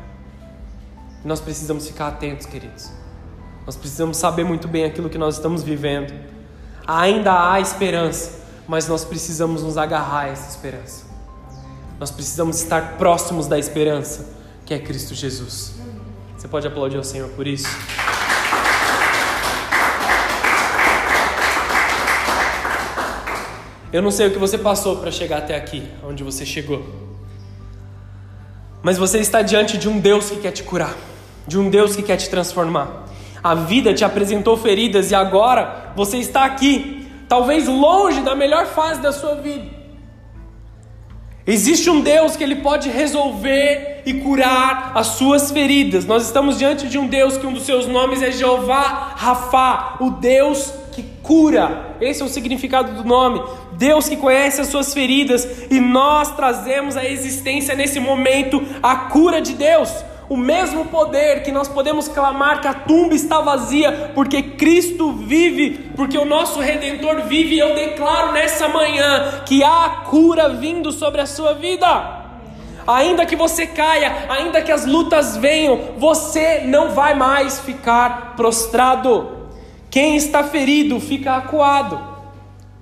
[1.26, 2.92] Nós precisamos ficar atentos, queridos.
[3.66, 6.14] Nós precisamos saber muito bem aquilo que nós estamos vivendo.
[6.86, 11.04] Ainda há esperança, mas nós precisamos nos agarrar a essa esperança.
[12.00, 14.30] Nós precisamos estar próximos da esperança,
[14.68, 15.74] que é Cristo Jesus.
[16.38, 17.68] Você pode aplaudir ao Senhor por isso?
[23.92, 26.86] Eu não sei o que você passou para chegar até aqui, onde você chegou.
[28.84, 30.94] Mas você está diante de um Deus que quer te curar,
[31.48, 33.06] de um Deus que quer te transformar.
[33.44, 39.02] A vida te apresentou feridas e agora você está aqui, talvez longe da melhor fase
[39.02, 39.86] da sua vida.
[41.48, 46.04] Existe um Deus que ele pode resolver e curar as suas feridas.
[46.04, 50.10] Nós estamos diante de um Deus que um dos seus nomes é Jeová Rafa, o
[50.10, 51.98] Deus que cura.
[52.02, 53.44] Esse é o significado do nome.
[53.74, 59.40] Deus que conhece as suas feridas e nós trazemos à existência nesse momento a cura
[59.40, 59.92] de Deus.
[60.28, 65.92] O mesmo poder que nós podemos clamar que a tumba está vazia, porque Cristo vive,
[65.96, 71.28] porque o nosso Redentor vive, eu declaro nessa manhã que há cura vindo sobre a
[71.28, 72.26] sua vida.
[72.88, 79.50] Ainda que você caia, ainda que as lutas venham, você não vai mais ficar prostrado.
[79.90, 82.00] Quem está ferido fica acuado,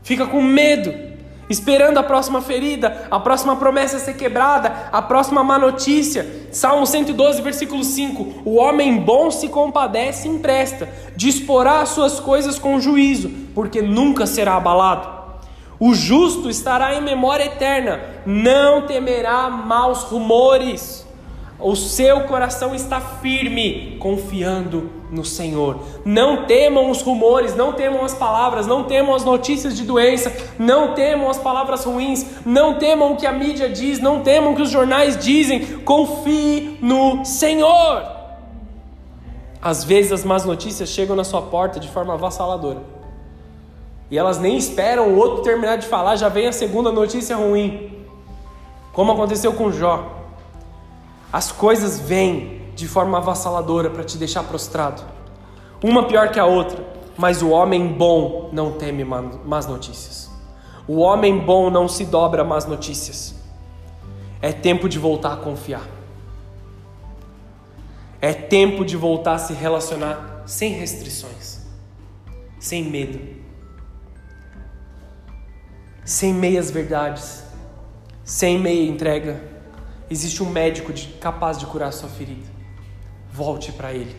[0.02, 1.12] fica com medo,
[1.54, 6.48] esperando a próxima ferida, a próxima promessa ser quebrada, a próxima má notícia.
[6.52, 12.58] Salmo 112, versículo 5: O homem bom se compadece e empresta, disporá as suas coisas
[12.58, 15.08] com juízo, porque nunca será abalado.
[15.80, 21.06] O justo estará em memória eterna, não temerá maus rumores.
[21.60, 25.80] O seu coração está firme, confiando no Senhor.
[26.04, 30.93] Não temam os rumores, não temam as palavras, não temam as notícias de doença, não
[30.93, 34.63] temam as palavras ruins, não temam o que a mídia diz, não temam o que
[34.63, 35.80] os jornais dizem.
[35.82, 38.04] Confie no Senhor.
[39.62, 42.82] Às vezes as más notícias chegam na sua porta de forma avassaladora.
[44.10, 48.04] E elas nem esperam o outro terminar de falar, já vem a segunda notícia ruim.
[48.91, 50.21] Como aconteceu com Jó.
[51.32, 55.02] As coisas vêm de forma avassaladora para te deixar prostrado.
[55.82, 56.86] Uma pior que a outra,
[57.17, 60.30] mas o homem bom não teme más notícias.
[60.86, 63.36] O homem bom não se dobra a más notícias.
[64.41, 65.88] É tempo de voltar a confiar.
[68.19, 71.62] É tempo de voltar a se relacionar sem restrições,
[72.60, 73.17] sem medo,
[76.04, 77.46] sem meias verdades,
[78.26, 79.54] sem meia entrega
[80.13, 82.53] Existe um médico capaz de curar sua ferida.
[83.34, 84.15] Volte para Ele.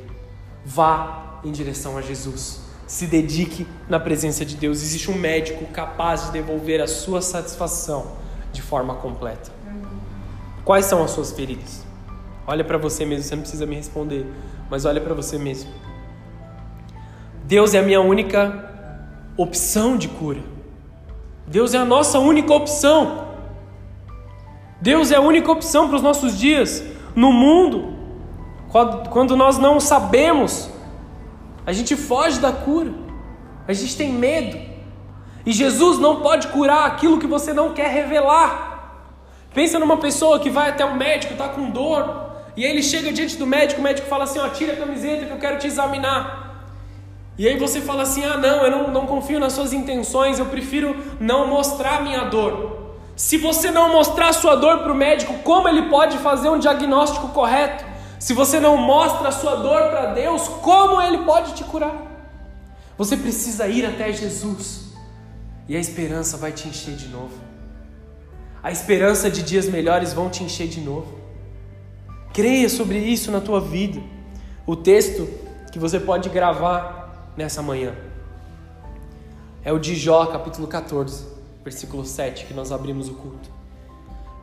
[0.64, 2.60] Vá em direção a Jesus.
[2.86, 4.82] Se dedique na presença de Deus.
[4.82, 8.12] Existe um médico capaz de devolver a sua satisfação
[8.52, 9.52] de forma completa.
[10.64, 11.84] Quais são as suas feridas?
[12.46, 14.26] Olha para você mesmo, você não precisa me responder,
[14.68, 15.70] mas olha para você mesmo.
[17.44, 18.68] Deus é a minha única
[19.36, 20.40] opção de cura.
[21.46, 23.28] Deus é a nossa única opção.
[24.80, 26.82] Deus é a única opção para os nossos dias.
[27.14, 27.93] No mundo,
[29.10, 30.68] quando nós não sabemos,
[31.64, 32.92] a gente foge da cura,
[33.68, 34.58] a gente tem medo.
[35.46, 38.72] E Jesus não pode curar aquilo que você não quer revelar.
[39.52, 43.12] Pensa numa pessoa que vai até o médico, está com dor, e aí ele chega
[43.12, 45.68] diante do médico, o médico fala assim: ó, tira a camiseta que eu quero te
[45.68, 46.42] examinar.
[47.38, 50.46] E aí você fala assim: ah, não, eu não, não confio nas suas intenções, eu
[50.46, 52.82] prefiro não mostrar minha dor.
[53.14, 57.28] Se você não mostrar sua dor para o médico, como ele pode fazer um diagnóstico
[57.28, 57.93] correto?
[58.24, 61.94] Se você não mostra a sua dor para Deus, como ele pode te curar?
[62.96, 64.94] Você precisa ir até Jesus
[65.68, 67.34] e a esperança vai te encher de novo.
[68.62, 71.18] A esperança de dias melhores vão te encher de novo.
[72.32, 74.00] Creia sobre isso na tua vida.
[74.66, 75.28] O texto
[75.70, 77.94] que você pode gravar nessa manhã.
[79.62, 81.26] é o de Jó, capítulo 14,
[81.62, 83.50] versículo 7, que nós abrimos o culto.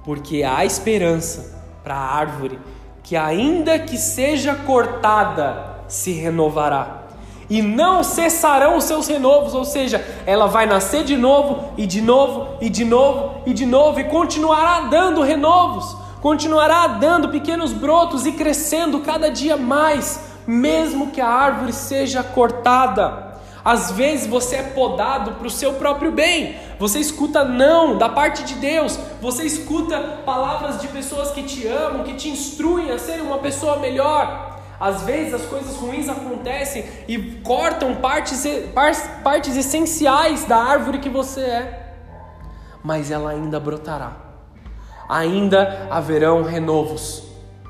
[0.03, 2.59] Porque há esperança para a árvore
[3.03, 7.01] que, ainda que seja cortada, se renovará.
[7.49, 12.01] E não cessarão os seus renovos, ou seja, ela vai nascer de novo, e de
[12.01, 18.25] novo, e de novo, e de novo, e continuará dando renovos, continuará dando pequenos brotos
[18.25, 23.30] e crescendo cada dia mais, mesmo que a árvore seja cortada.
[23.63, 26.55] Às vezes você é podado para o seu próprio bem.
[26.79, 28.97] Você escuta não da parte de Deus.
[29.21, 33.77] Você escuta palavras de pessoas que te amam, que te instruem a ser uma pessoa
[33.77, 34.59] melhor.
[34.79, 38.43] Às vezes as coisas ruins acontecem e cortam partes,
[39.23, 41.93] partes essenciais da árvore que você é.
[42.83, 44.13] Mas ela ainda brotará.
[45.07, 47.23] Ainda haverão renovos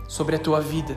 [0.08, 0.96] sobre a tua vida.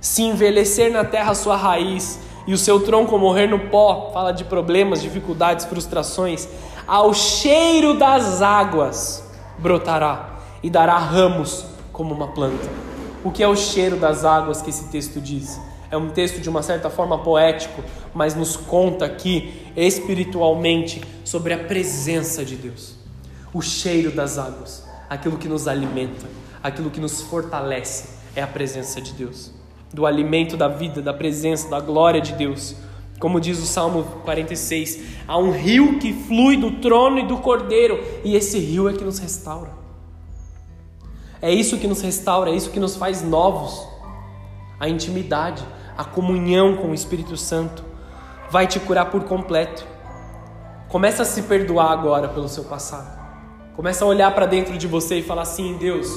[0.00, 4.44] Se envelhecer na terra sua raiz, e o seu tronco morrer no pó, fala de
[4.44, 6.48] problemas, dificuldades, frustrações,
[6.86, 9.24] ao cheiro das águas
[9.58, 12.68] brotará e dará ramos como uma planta.
[13.22, 15.58] O que é o cheiro das águas que esse texto diz?
[15.90, 17.82] É um texto de uma certa forma poético,
[18.12, 22.96] mas nos conta aqui espiritualmente sobre a presença de Deus.
[23.52, 26.26] O cheiro das águas, aquilo que nos alimenta,
[26.62, 29.52] aquilo que nos fortalece, é a presença de Deus
[29.94, 32.74] do alimento da vida, da presença, da glória de Deus.
[33.20, 38.02] Como diz o Salmo 46, há um rio que flui do trono e do cordeiro,
[38.24, 39.70] e esse rio é que nos restaura.
[41.40, 43.86] É isso que nos restaura, é isso que nos faz novos.
[44.80, 45.64] A intimidade,
[45.96, 47.84] a comunhão com o Espírito Santo
[48.50, 49.86] vai te curar por completo.
[50.88, 53.22] Começa a se perdoar agora pelo seu passado.
[53.76, 56.08] Começa a olhar para dentro de você e falar assim: Deus,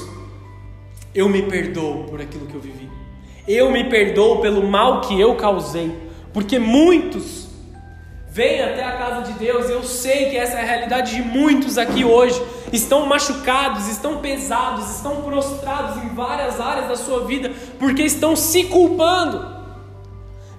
[1.14, 2.87] eu me perdoo por aquilo que eu vivi.
[3.48, 5.90] Eu me perdoo pelo mal que eu causei,
[6.34, 7.48] porque muitos
[8.30, 11.78] vêm até a casa de Deus, eu sei que essa é a realidade de muitos
[11.78, 12.40] aqui hoje.
[12.70, 18.64] Estão machucados, estão pesados, estão prostrados em várias áreas da sua vida, porque estão se
[18.64, 19.57] culpando.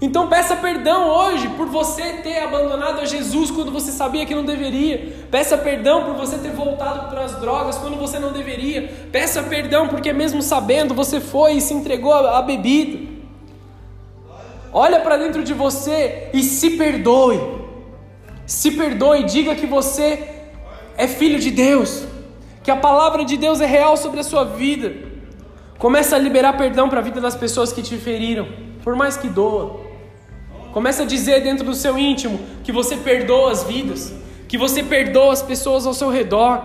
[0.01, 4.45] Então peça perdão hoje por você ter abandonado a Jesus quando você sabia que não
[4.45, 5.27] deveria.
[5.29, 8.89] Peça perdão por você ter voltado para as drogas quando você não deveria.
[9.11, 13.09] Peça perdão porque mesmo sabendo você foi e se entregou à bebida.
[14.71, 17.59] Olha para dentro de você e se perdoe.
[18.45, 20.27] Se perdoe, diga que você
[20.97, 22.05] é filho de Deus,
[22.63, 24.93] que a palavra de Deus é real sobre a sua vida.
[25.77, 28.47] Começa a liberar perdão para a vida das pessoas que te feriram,
[28.83, 29.88] por mais que doa.
[30.71, 34.13] Começa a dizer dentro do seu íntimo que você perdoa as vidas,
[34.47, 36.63] que você perdoa as pessoas ao seu redor.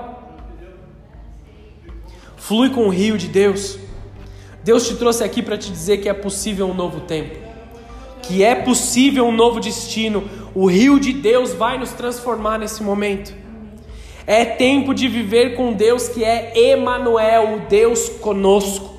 [2.36, 3.78] Flui com o rio de Deus.
[4.62, 7.36] Deus te trouxe aqui para te dizer que é possível um novo tempo,
[8.22, 10.28] que é possível um novo destino.
[10.54, 13.34] O rio de Deus vai nos transformar nesse momento.
[14.26, 18.93] É tempo de viver com Deus que é Emanuel, o Deus conosco.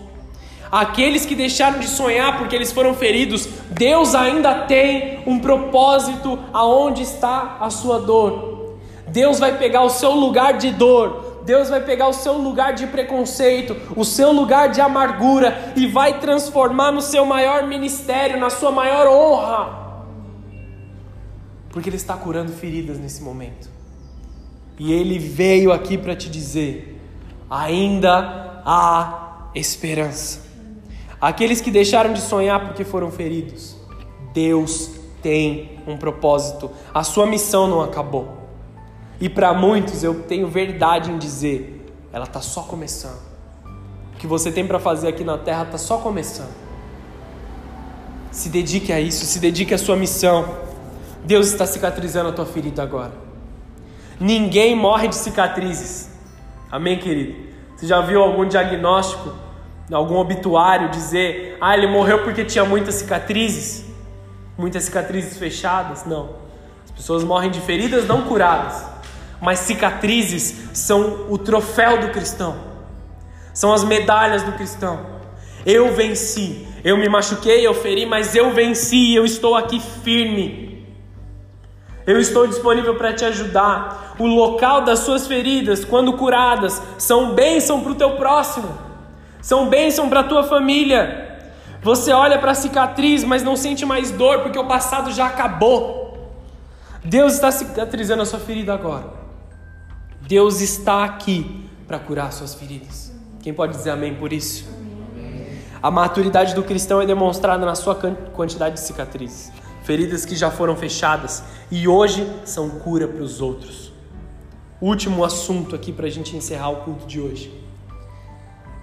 [0.75, 7.01] Aqueles que deixaram de sonhar porque eles foram feridos, Deus ainda tem um propósito aonde
[7.01, 8.75] está a sua dor.
[9.07, 12.87] Deus vai pegar o seu lugar de dor, Deus vai pegar o seu lugar de
[12.87, 18.69] preconceito, o seu lugar de amargura e vai transformar no seu maior ministério, na sua
[18.69, 20.03] maior honra.
[21.69, 23.69] Porque Ele está curando feridas nesse momento.
[24.77, 27.01] E Ele veio aqui para te dizer:
[27.49, 30.44] ainda há esperança.
[31.25, 33.75] Aqueles que deixaram de sonhar porque foram feridos.
[34.31, 34.91] Deus
[35.23, 36.69] tem um propósito.
[36.93, 38.37] A sua missão não acabou.
[39.19, 43.19] E para muitos eu tenho verdade em dizer, ela está só começando.
[44.13, 46.53] O que você tem para fazer aqui na terra está só começando.
[48.29, 50.47] Se dedique a isso, se dedique à sua missão.
[51.23, 53.13] Deus está cicatrizando a tua ferida agora.
[54.19, 56.07] Ninguém morre de cicatrizes.
[56.71, 57.49] Amém, querido?
[57.75, 59.43] Você já viu algum diagnóstico
[59.93, 63.85] algum obituário dizer, ah, ele morreu porque tinha muitas cicatrizes,
[64.57, 66.05] muitas cicatrizes fechadas.
[66.05, 66.29] Não.
[66.85, 68.83] As pessoas morrem de feridas não curadas,
[69.39, 72.55] mas cicatrizes são o troféu do cristão,
[73.53, 75.13] são as medalhas do cristão.
[75.65, 80.65] Eu venci, eu me machuquei, eu feri, mas eu venci, eu estou aqui firme.
[82.07, 84.15] Eu estou disponível para te ajudar.
[84.19, 88.84] O local das suas feridas, quando curadas, são bênção para o teu próximo
[89.45, 91.37] são bênção para a tua família.
[91.83, 96.31] Você olha para a cicatriz, mas não sente mais dor porque o passado já acabou.
[97.03, 99.05] Deus está cicatrizando a sua ferida agora.
[100.19, 103.13] Deus está aqui para curar suas feridas.
[103.43, 104.67] Quem pode dizer amém por isso?
[105.79, 107.93] A maturidade do cristão é demonstrada na sua
[108.33, 109.51] quantidade de cicatrizes.
[109.83, 113.93] feridas que já foram fechadas e hoje são cura para os outros.
[114.81, 117.64] Último assunto aqui para a gente encerrar o culto de hoje.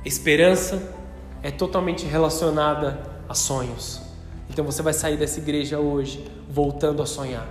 [0.04, 0.82] Esperança
[1.42, 4.00] é totalmente relacionada a sonhos.
[4.50, 7.48] Então você vai sair dessa igreja hoje voltando a sonhar,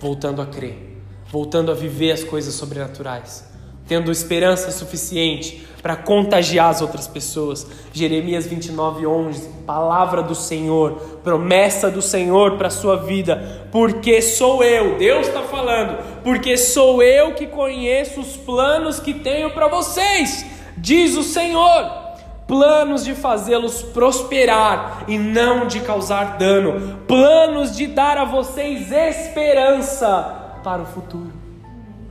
[0.00, 3.52] voltando a crer, voltando a viver as coisas sobrenaturais
[3.86, 7.66] tendo esperança suficiente para contagiar as outras pessoas.
[7.92, 10.92] Jeremias 29, 11, palavra do Senhor,
[11.24, 17.34] promessa do Senhor para sua vida, porque sou eu, Deus está falando, porque sou eu
[17.34, 20.46] que conheço os planos que tenho para vocês,
[20.82, 22.02] diz o Senhor.
[22.46, 30.58] Planos de fazê-los prosperar e não de causar dano, planos de dar a vocês esperança
[30.62, 31.32] para o futuro.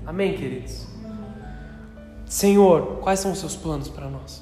[0.07, 0.87] Amém, queridos?
[2.25, 4.41] Senhor, quais são os seus planos para nós?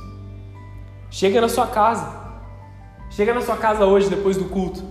[1.09, 2.19] Chega na sua casa.
[3.09, 4.83] Chega na sua casa hoje depois do culto.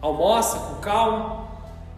[0.00, 1.46] Almoça com calma,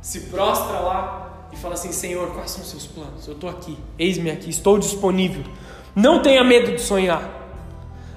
[0.03, 3.27] se prostra lá e fala assim: Senhor, quais são os seus planos?
[3.27, 5.43] Eu estou aqui, eis-me aqui, estou disponível.
[5.95, 7.43] Não tenha medo de sonhar.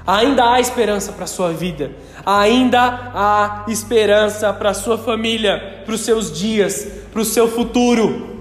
[0.06, 1.92] Ainda há esperança para a sua vida,
[2.26, 8.38] ainda há esperança para a sua família, para os seus dias, para o seu futuro.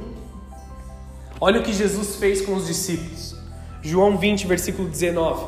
[1.41, 3.35] Olha o que Jesus fez com os discípulos.
[3.83, 5.45] João 20, versículo 19.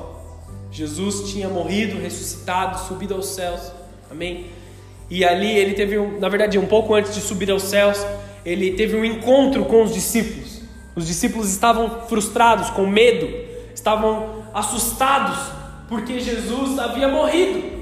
[0.73, 3.73] Jesus tinha morrido, ressuscitado, subido aos céus.
[4.11, 4.47] Amém?
[5.09, 8.05] E ali ele teve, um, na verdade, um pouco antes de subir aos céus,
[8.45, 10.63] ele teve um encontro com os discípulos.
[10.95, 13.48] Os discípulos estavam frustrados, com medo,
[13.79, 15.39] estavam assustados,
[15.89, 17.79] porque Jesus havia morrido.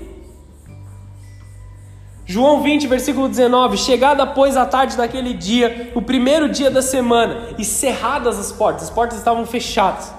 [2.24, 7.54] João 20, versículo 19: Chegada, pois, a tarde daquele dia, o primeiro dia da semana,
[7.58, 10.16] e cerradas as portas, as portas estavam fechadas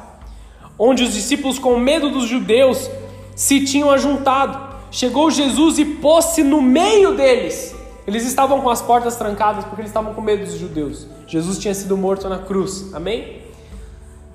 [0.78, 2.90] onde os discípulos, com medo dos judeus,
[3.36, 4.68] se tinham ajuntado.
[4.92, 7.76] Chegou Jesus e pôs-se no meio deles.
[8.06, 11.08] Eles estavam com as portas trancadas porque eles estavam com medo dos judeus.
[11.26, 13.42] Jesus tinha sido morto na cruz, amém?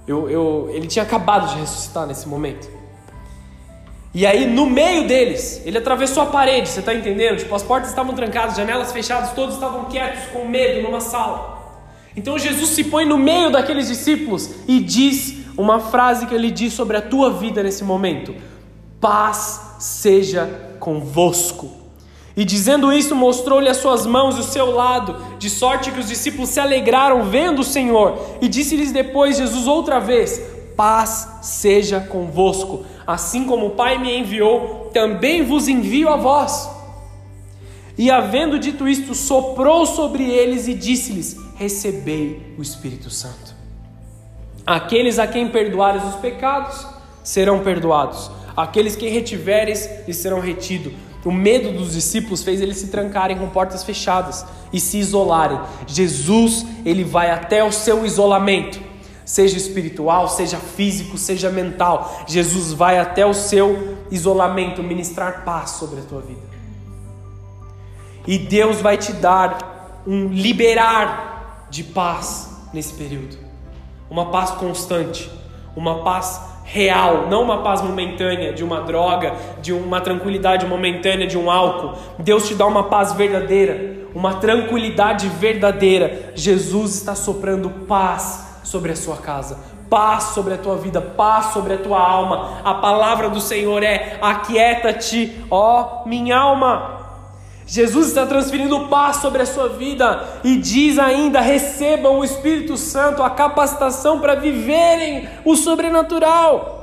[0.07, 2.69] Eu, eu, ele tinha acabado de ressuscitar nesse momento.
[4.15, 7.39] E aí, no meio deles, ele atravessou a parede, você está entendendo?
[7.39, 11.63] Tipo, as portas estavam trancadas, janelas fechadas, todos estavam quietos, com medo, numa sala.
[12.15, 16.73] Então Jesus se põe no meio daqueles discípulos e diz uma frase que ele diz
[16.73, 18.35] sobre a tua vida nesse momento:
[19.01, 21.82] paz seja convosco.
[22.37, 26.09] E dizendo isso, mostrou-lhe as suas mãos e o seu lado, de sorte que os
[26.09, 28.19] discípulos se alegraram vendo o Senhor.
[28.41, 30.41] E disse-lhes depois Jesus outra vez:
[30.77, 32.85] Paz seja convosco.
[33.07, 36.71] Assim como o Pai me enviou, também vos envio a vós.
[37.99, 43.55] E havendo dito isto, soprou sobre eles e disse-lhes: Recebei o Espírito Santo.
[44.67, 46.87] Aqueles a quem perdoares os pecados
[47.23, 48.31] serão perdoados.
[48.57, 50.93] Aqueles que retiveres lhes serão retidos.
[51.25, 55.61] O medo dos discípulos fez eles se trancarem com portas fechadas e se isolarem.
[55.87, 58.81] Jesus, ele vai até o seu isolamento,
[59.25, 62.25] seja espiritual, seja físico, seja mental.
[62.27, 66.53] Jesus vai até o seu isolamento ministrar paz sobre a tua vida.
[68.27, 73.53] E Deus vai te dar um liberar de paz nesse período
[74.13, 75.31] uma paz constante,
[75.75, 81.37] uma paz real, não uma paz momentânea de uma droga, de uma tranquilidade momentânea de
[81.37, 81.99] um álcool.
[82.19, 86.33] Deus te dá uma paz verdadeira, uma tranquilidade verdadeira.
[86.35, 89.59] Jesus está soprando paz sobre a sua casa,
[89.91, 92.61] paz sobre a tua vida, paz sobre a tua alma.
[92.65, 97.02] A palavra do Senhor é: aquieta-te, ó minha alma.
[97.67, 103.23] Jesus está transferindo paz sobre a sua vida e diz ainda: recebam o Espírito Santo,
[103.23, 106.81] a capacitação para viverem o sobrenatural.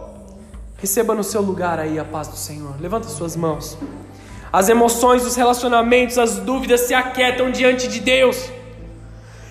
[0.77, 2.75] Receba no seu lugar aí a paz do Senhor.
[2.80, 3.77] Levanta suas mãos.
[4.51, 8.49] As emoções, os relacionamentos, as dúvidas se aquietam diante de Deus.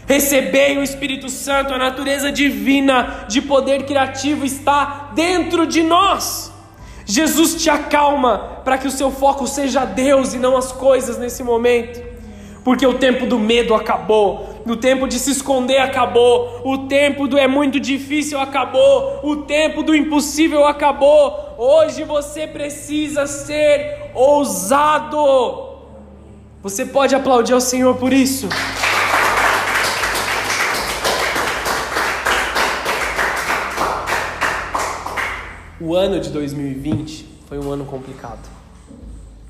[0.07, 6.51] Recebei o Espírito Santo, a natureza divina de poder criativo está dentro de nós.
[7.11, 11.43] Jesus te acalma para que o seu foco seja Deus e não as coisas nesse
[11.43, 12.07] momento.
[12.63, 17.39] Porque o tempo do medo acabou, o tempo de se esconder acabou, o tempo do
[17.39, 21.55] é muito difícil acabou, o tempo do impossível acabou.
[21.57, 25.79] Hoje você precisa ser ousado.
[26.63, 28.51] Você pode aplaudir ao Senhor por isso.
[35.81, 38.49] O ano de 2020 foi um ano complicado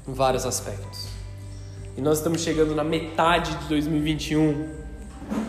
[0.07, 1.09] em vários aspectos.
[1.97, 4.79] E nós estamos chegando na metade de 2021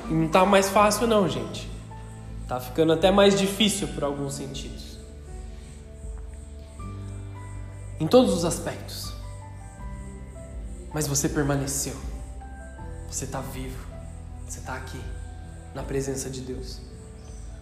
[0.09, 1.69] e não está mais fácil não, gente.
[2.47, 4.97] Tá ficando até mais difícil por alguns sentidos.
[7.99, 9.13] Em todos os aspectos.
[10.93, 11.95] Mas você permaneceu.
[13.11, 13.85] Você está vivo.
[14.47, 14.99] Você está aqui,
[15.75, 16.79] na presença de Deus.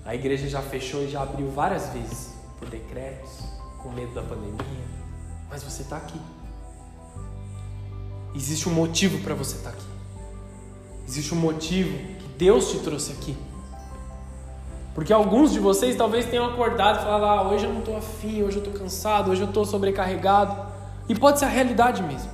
[0.05, 3.39] A igreja já fechou e já abriu várias vezes, por decretos,
[3.82, 4.88] com medo da pandemia.
[5.49, 6.20] Mas você está aqui.
[8.36, 9.86] Existe um motivo para você estar tá aqui.
[11.08, 13.38] Existe um motivo que Deus te trouxe aqui.
[14.93, 18.43] Porque alguns de vocês talvez tenham acordado e falado: ah, hoje eu não estou afim,
[18.43, 20.55] hoje eu estou cansado, hoje eu estou sobrecarregado.
[21.08, 22.32] E pode ser a realidade mesmo.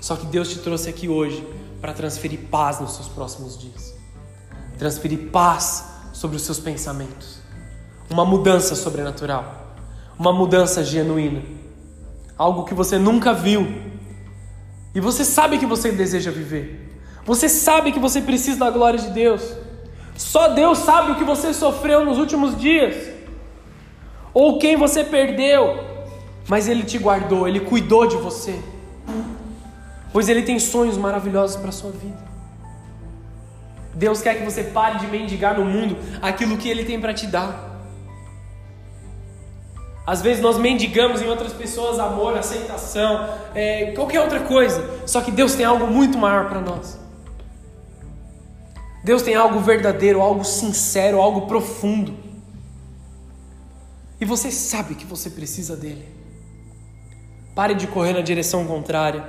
[0.00, 1.46] Só que Deus te trouxe aqui hoje
[1.80, 4.02] para transferir paz nos seus próximos dias
[4.82, 7.38] transferir paz sobre os seus pensamentos.
[8.12, 9.76] Uma mudança sobrenatural.
[10.18, 11.42] Uma mudança genuína.
[12.36, 13.66] Algo que você nunca viu.
[14.94, 17.00] E você sabe que você deseja viver.
[17.24, 19.42] Você sabe que você precisa da glória de Deus.
[20.16, 23.10] Só Deus sabe o que você sofreu nos últimos dias,
[24.34, 25.82] ou quem você perdeu,
[26.48, 28.58] mas Ele te guardou, Ele cuidou de você,
[30.12, 32.30] pois Ele tem sonhos maravilhosos para a sua vida.
[33.94, 37.26] Deus quer que você pare de mendigar no mundo aquilo que Ele tem para te
[37.26, 37.71] dar.
[40.06, 45.00] Às vezes nós mendigamos em outras pessoas amor, aceitação, é, qualquer outra coisa.
[45.06, 46.98] Só que Deus tem algo muito maior para nós.
[49.04, 52.14] Deus tem algo verdadeiro, algo sincero, algo profundo.
[54.20, 56.08] E você sabe que você precisa dele.
[57.54, 59.24] Pare de correr na direção contrária.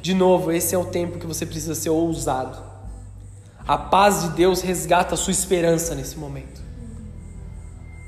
[0.00, 2.58] De novo, esse é o tempo que você precisa ser ousado.
[3.66, 6.59] A paz de Deus resgata a sua esperança nesse momento.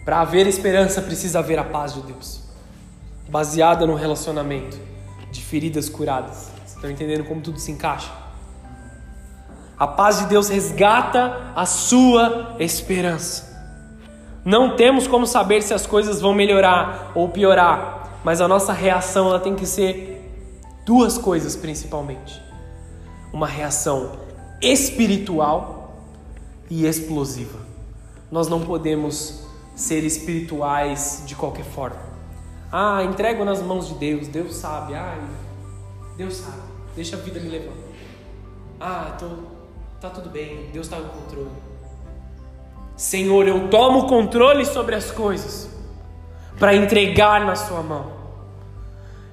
[0.05, 2.42] Para haver esperança, precisa haver a paz de Deus,
[3.28, 4.76] baseada no relacionamento,
[5.30, 6.50] de feridas curadas.
[6.57, 8.11] Vocês estão entendendo como tudo se encaixa?
[9.78, 13.50] A paz de Deus resgata a sua esperança.
[14.44, 19.28] Não temos como saber se as coisas vão melhorar ou piorar, mas a nossa reação
[19.28, 20.12] ela tem que ser
[20.84, 22.42] duas coisas principalmente.
[23.32, 24.12] Uma reação
[24.61, 25.96] espiritual
[26.68, 27.61] e explosiva.
[28.30, 32.00] Nós não podemos ser espirituais de qualquer forma.
[32.70, 34.94] Ah, entrego nas mãos de Deus, Deus sabe.
[34.94, 35.18] Ah,
[36.16, 36.62] Deus sabe.
[36.94, 37.74] Deixa a vida me levar.
[38.80, 39.52] Ah, tô
[40.02, 41.52] Tá tudo bem, Deus está no controle.
[42.96, 45.70] Senhor, eu tomo o controle sobre as coisas
[46.58, 48.10] para entregar na Sua mão.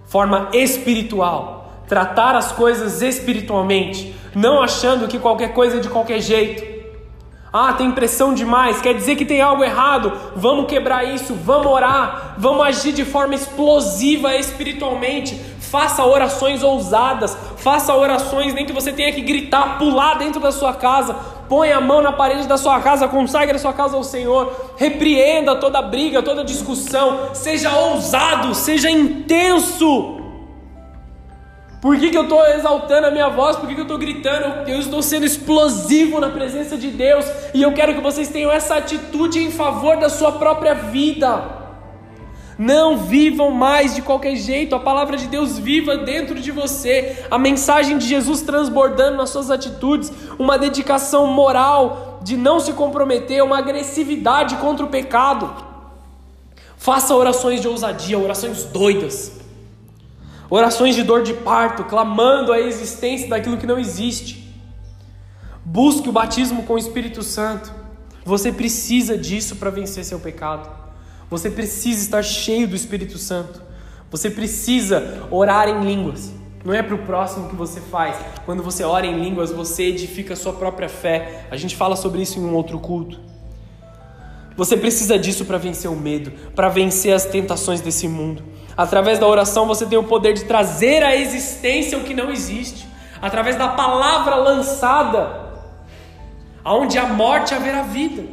[0.05, 6.68] Forma espiritual, tratar as coisas espiritualmente, não achando que qualquer coisa é de qualquer jeito.
[7.51, 10.11] Ah, tem pressão demais, quer dizer que tem algo errado.
[10.35, 15.35] Vamos quebrar isso, vamos orar, vamos agir de forma explosiva espiritualmente.
[15.59, 20.73] Faça orações ousadas, faça orações nem que você tenha que gritar, pular dentro da sua
[20.73, 21.15] casa.
[21.49, 24.53] Põe a mão na parede da sua casa, consagre a sua casa ao Senhor.
[24.77, 27.31] Repreenda toda briga, toda discussão.
[27.33, 30.18] Seja ousado, seja intenso.
[31.81, 33.55] Por que, que eu estou exaltando a minha voz?
[33.55, 34.69] Por que, que eu estou gritando?
[34.69, 37.25] Eu estou sendo explosivo na presença de Deus.
[37.53, 41.57] E eu quero que vocês tenham essa atitude em favor da sua própria vida.
[42.57, 47.37] Não vivam mais de qualquer jeito, a palavra de Deus viva dentro de você, a
[47.37, 53.57] mensagem de Jesus transbordando nas suas atitudes, uma dedicação moral de não se comprometer, uma
[53.59, 55.49] agressividade contra o pecado.
[56.75, 59.39] Faça orações de ousadia, orações doidas.
[60.49, 64.51] Orações de dor de parto, clamando a existência daquilo que não existe.
[65.63, 67.71] Busque o batismo com o Espírito Santo.
[68.25, 70.69] Você precisa disso para vencer seu pecado.
[71.29, 73.61] Você precisa estar cheio do Espírito Santo.
[74.09, 76.31] Você precisa orar em línguas.
[76.65, 78.17] Não é para o próximo que você faz.
[78.45, 81.45] Quando você ora em línguas, você edifica a sua própria fé.
[81.51, 83.19] A gente fala sobre isso em um outro culto.
[84.57, 88.43] Você precisa disso para vencer o medo, para vencer as tentações desse mundo.
[88.79, 92.87] Através da oração você tem o poder de trazer à existência o que não existe.
[93.21, 95.51] Através da palavra lançada,
[96.63, 98.23] aonde há morte haverá vida,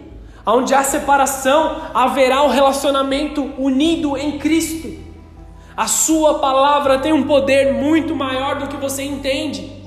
[0.44, 4.96] aonde há separação haverá o um relacionamento unido em Cristo.
[5.76, 9.82] A sua palavra tem um poder muito maior do que você entende.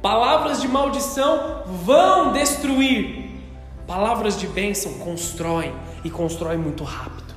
[0.00, 3.38] Palavras de maldição vão destruir.
[3.86, 7.34] Palavras de bênção constroem e constroem muito rápido.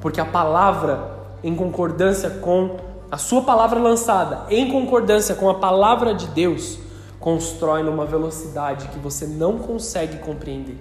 [0.00, 2.76] Porque a palavra em concordância com
[3.10, 6.78] a sua palavra lançada, em concordância com a palavra de Deus,
[7.20, 10.78] constrói numa velocidade que você não consegue compreender.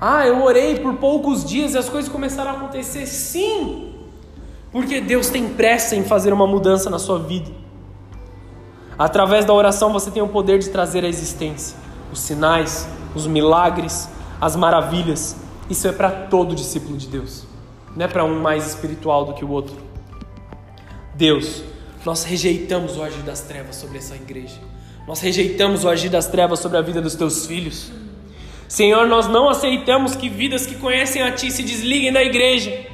[0.00, 3.04] Ah, eu orei por poucos dias e as coisas começaram a acontecer.
[3.06, 3.94] Sim,
[4.70, 7.50] porque Deus tem pressa em fazer uma mudança na sua vida.
[8.96, 11.76] Através da oração você tem o poder de trazer à existência
[12.12, 14.08] os sinais, os milagres,
[14.40, 15.36] as maravilhas.
[15.68, 17.48] Isso é para todo discípulo de Deus
[17.98, 19.76] não é para um mais espiritual do que o outro.
[21.14, 21.64] Deus
[22.08, 24.56] nós rejeitamos o agir das trevas sobre essa igreja.
[25.06, 27.90] Nós rejeitamos o agir das trevas sobre a vida dos teus filhos.
[28.66, 32.86] Senhor, nós não aceitamos que vidas que conhecem a Ti se desliguem da igreja.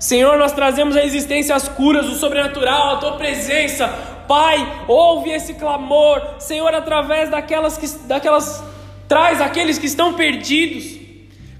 [0.00, 3.86] Senhor, nós trazemos à existência as curas, o sobrenatural, a Tua presença.
[4.26, 8.60] Pai, ouve esse clamor, Senhor, através daquelas que, daquelas,
[9.06, 10.98] traz aqueles que estão perdidos,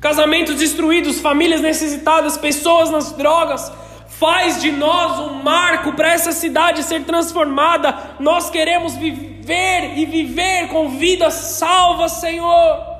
[0.01, 3.71] casamentos destruídos, famílias necessitadas, pessoas nas drogas.
[4.09, 8.17] Faz de nós um marco para essa cidade ser transformada.
[8.19, 12.99] Nós queremos viver e viver com vidas salvas, Senhor.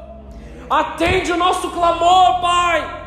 [0.71, 2.99] Atende o nosso clamor, Pai.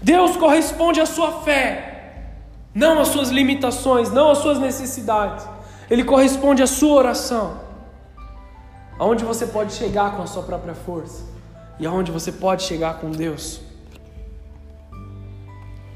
[0.00, 2.30] Deus corresponde à sua fé,
[2.74, 5.46] não às suas limitações, não às suas necessidades.
[5.90, 7.60] Ele corresponde à sua oração.
[8.98, 11.31] Aonde você pode chegar com a sua própria força
[11.78, 13.60] e aonde você pode chegar com Deus.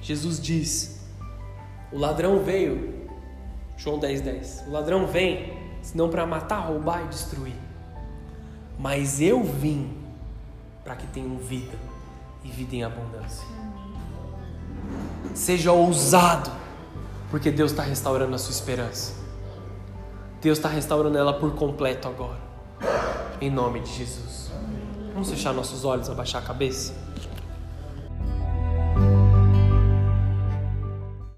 [0.00, 1.00] Jesus diz:
[1.92, 3.08] O ladrão veio,
[3.76, 4.64] João 10, 10.
[4.68, 5.52] O ladrão vem,
[5.82, 7.56] senão para matar, roubar e destruir.
[8.78, 9.96] Mas eu vim
[10.84, 11.76] para que tenham vida
[12.44, 13.46] e vida em abundância.
[15.34, 16.50] Seja ousado,
[17.30, 19.14] porque Deus está restaurando a sua esperança.
[20.40, 22.38] Deus está restaurando ela por completo agora.
[23.40, 24.45] Em nome de Jesus.
[25.16, 26.92] Vamos fechar nossos olhos, abaixar a cabeça.